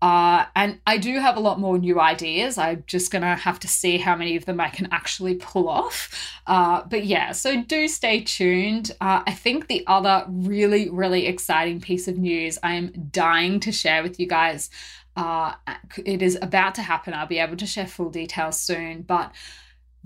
Uh, 0.01 0.45
and 0.56 0.80
I 0.88 0.97
do 0.97 1.19
have 1.19 1.38
a 1.38 1.39
lot 1.39 1.60
more 1.60 1.77
new 1.77 1.99
ideas. 1.99 2.58
I'm 2.58 2.84
just 2.88 3.12
going 3.12 3.21
to 3.21 3.36
have 3.36 3.60
to 3.60 3.67
see 3.67 3.97
how 3.99 4.15
many 4.15 4.36
of 4.36 4.45
them 4.45 4.60
I 4.60 4.69
can 4.69 4.88
actually 4.91 5.36
pull 5.36 5.69
off. 5.69 6.32
Uh, 6.47 6.82
but 6.89 7.06
yeah, 7.06 7.34
so 7.34 7.63
do 7.63 7.88
stay 7.88 8.21
tuned. 8.21 8.91
Uh, 8.99 9.21
I 9.27 9.32
think 9.32 9.67
the 9.67 9.84
other 9.86 10.25
really, 10.27 10.89
really 10.89 11.27
exciting 11.27 11.82
piece 11.82 12.08
of 12.08 12.17
news 12.17 12.58
I 12.63 12.73
am 12.73 13.10
dying 13.12 13.60
to 13.60 13.71
share 13.71 14.01
with 14.01 14.19
you 14.19 14.27
guys 14.27 14.71
uh, 15.15 15.54
it 16.06 16.21
is 16.21 16.38
about 16.41 16.76
to 16.76 16.82
happen. 16.82 17.13
I'll 17.13 17.28
be 17.28 17.39
able 17.39 17.58
to 17.58 17.65
share 17.65 17.88
full 17.88 18.10
details 18.10 18.60
soon, 18.60 19.02
but 19.02 19.34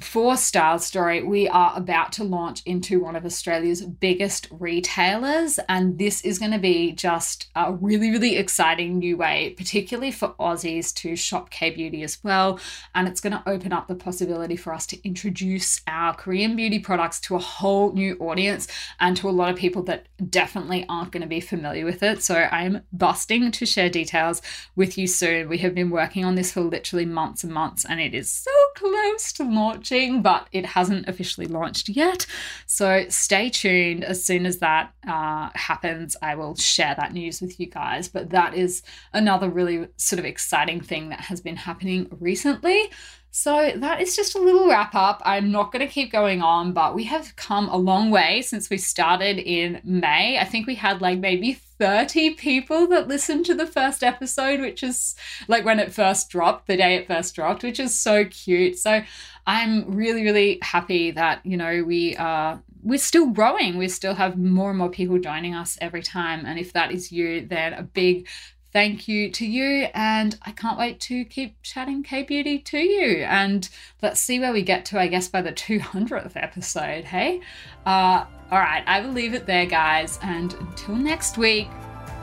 for 0.01 0.35
Style 0.35 0.77
Story, 0.77 1.23
we 1.23 1.47
are 1.47 1.71
about 1.73 2.11
to 2.13 2.25
launch 2.25 2.61
into 2.65 2.99
one 2.99 3.15
of 3.15 3.25
Australia's 3.25 3.81
biggest 3.81 4.47
retailers, 4.51 5.57
and 5.69 5.97
this 5.97 6.21
is 6.25 6.37
going 6.37 6.51
to 6.51 6.59
be 6.59 6.91
just 6.91 7.47
a 7.55 7.71
really, 7.71 8.11
really 8.11 8.35
exciting 8.35 8.99
new 8.99 9.15
way, 9.15 9.53
particularly 9.55 10.11
for 10.11 10.35
Aussies 10.37 10.93
to 10.95 11.15
shop 11.15 11.49
K 11.49 11.69
beauty 11.69 12.03
as 12.03 12.21
well. 12.23 12.59
And 12.93 13.07
it's 13.07 13.21
going 13.21 13.33
to 13.33 13.43
open 13.47 13.71
up 13.71 13.87
the 13.87 13.95
possibility 13.95 14.57
for 14.57 14.73
us 14.73 14.85
to 14.87 15.07
introduce 15.07 15.81
our 15.87 16.13
Korean 16.13 16.57
beauty 16.57 16.79
products 16.79 17.21
to 17.21 17.35
a 17.35 17.39
whole 17.39 17.93
new 17.93 18.17
audience 18.19 18.67
and 18.99 19.15
to 19.15 19.29
a 19.29 19.31
lot 19.31 19.49
of 19.49 19.55
people 19.55 19.83
that 19.83 20.07
definitely 20.29 20.85
aren't 20.89 21.13
going 21.13 21.21
to 21.21 21.27
be 21.27 21.39
familiar 21.39 21.85
with 21.85 22.03
it. 22.03 22.21
So 22.21 22.35
I'm 22.35 22.81
busting 22.91 23.51
to 23.51 23.65
share 23.65 23.89
details 23.89 24.41
with 24.75 24.97
you 24.97 25.07
soon. 25.07 25.47
We 25.47 25.59
have 25.59 25.73
been 25.73 25.89
working 25.89 26.25
on 26.25 26.35
this 26.35 26.51
for 26.51 26.61
literally 26.61 27.05
months 27.05 27.45
and 27.45 27.53
months, 27.53 27.85
and 27.85 28.01
it 28.01 28.13
is 28.13 28.29
so 28.29 28.51
close 28.75 29.31
to 29.33 29.43
launching, 29.43 30.21
but 30.21 30.47
it 30.51 30.65
hasn't 30.65 31.07
officially 31.07 31.47
launched 31.47 31.89
yet. 31.89 32.25
So 32.67 33.05
stay 33.09 33.49
tuned. 33.49 34.03
As 34.03 34.23
soon 34.23 34.45
as 34.45 34.59
that 34.59 34.93
uh, 35.07 35.49
happens, 35.55 36.15
I 36.21 36.35
will 36.35 36.55
share 36.55 36.95
that 36.95 37.13
news 37.13 37.41
with 37.41 37.59
you 37.59 37.67
guys. 37.67 38.07
But 38.07 38.29
that 38.29 38.53
is 38.53 38.83
another 39.13 39.49
really 39.49 39.87
sort 39.97 40.19
of 40.19 40.25
exciting 40.25 40.81
thing 40.81 41.09
that 41.09 41.21
has 41.21 41.41
been 41.41 41.55
happening 41.55 42.07
recently. 42.19 42.91
So 43.37 43.73
that 43.75 43.99
is 43.99 44.15
just 44.15 44.33
a 44.35 44.39
little 44.39 44.69
wrap 44.69 44.95
up. 44.95 45.21
I'm 45.25 45.51
not 45.51 45.73
going 45.73 45.85
to 45.85 45.93
keep 45.93 46.09
going 46.09 46.41
on, 46.41 46.71
but 46.71 46.95
we 46.95 47.03
have 47.03 47.35
come 47.35 47.67
a 47.67 47.75
long 47.75 48.09
way 48.09 48.41
since 48.41 48.69
we 48.69 48.77
started 48.77 49.39
in 49.39 49.81
May. 49.83 50.39
I 50.39 50.45
think 50.45 50.67
we 50.67 50.75
had 50.75 51.01
like 51.01 51.19
maybe 51.19 51.51
30 51.77 52.35
people 52.35 52.87
that 52.87 53.09
listened 53.09 53.45
to 53.47 53.53
the 53.53 53.67
first 53.67 54.05
episode, 54.05 54.61
which 54.61 54.83
is 54.83 55.15
like 55.49 55.65
when 55.65 55.81
it 55.81 55.93
first 55.93 56.29
dropped, 56.29 56.67
the 56.67 56.77
day 56.77 56.95
it 56.95 57.07
first 57.07 57.35
dropped, 57.35 57.61
which 57.61 57.77
is 57.77 57.99
so 57.99 58.23
cute. 58.23 58.79
So 58.79 59.03
I'm 59.45 59.91
really, 59.93 60.23
really 60.23 60.57
happy 60.61 61.11
that, 61.11 61.45
you 61.45 61.57
know, 61.57 61.83
we 61.83 62.15
are 62.15 62.63
we're 62.85 62.99
still 62.99 63.31
growing. 63.31 63.77
We 63.77 63.89
still 63.89 64.13
have 64.13 64.37
more 64.37 64.69
and 64.69 64.77
more 64.77 64.89
people 64.89 65.17
joining 65.17 65.55
us 65.55 65.75
every 65.81 66.03
time. 66.03 66.45
And 66.45 66.59
if 66.59 66.71
that 66.73 66.91
is 66.91 67.11
you, 67.11 67.45
then 67.45 67.73
a 67.73 67.81
big 67.81 68.27
thank 68.75 69.07
you 69.07 69.31
to 69.31 69.45
you. 69.45 69.87
And 69.93 70.37
I 70.41 70.51
can't 70.51 70.77
wait 70.77 70.99
to 70.99 71.23
keep 71.23 71.55
chatting 71.63 72.03
K 72.03 72.23
Beauty 72.23 72.59
to 72.59 72.77
you. 72.77 73.23
And 73.23 73.69
let's 74.01 74.19
see 74.19 74.37
where 74.37 74.51
we 74.51 74.63
get 74.63 74.83
to, 74.87 74.99
I 74.99 75.07
guess, 75.07 75.29
by 75.29 75.41
the 75.41 75.53
200th 75.53 76.33
episode. 76.35 77.05
Hey? 77.05 77.39
Uh, 77.85 78.25
all 78.51 78.59
right, 78.59 78.83
I 78.85 78.99
will 78.99 79.13
leave 79.13 79.33
it 79.33 79.45
there, 79.45 79.65
guys. 79.65 80.19
And 80.21 80.53
until 80.55 80.95
next 80.95 81.37
week, 81.37 81.69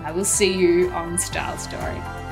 I 0.04 0.12
will 0.12 0.26
see 0.26 0.52
you 0.52 0.90
on 0.90 1.16
Style 1.16 1.56
Story. 1.56 2.31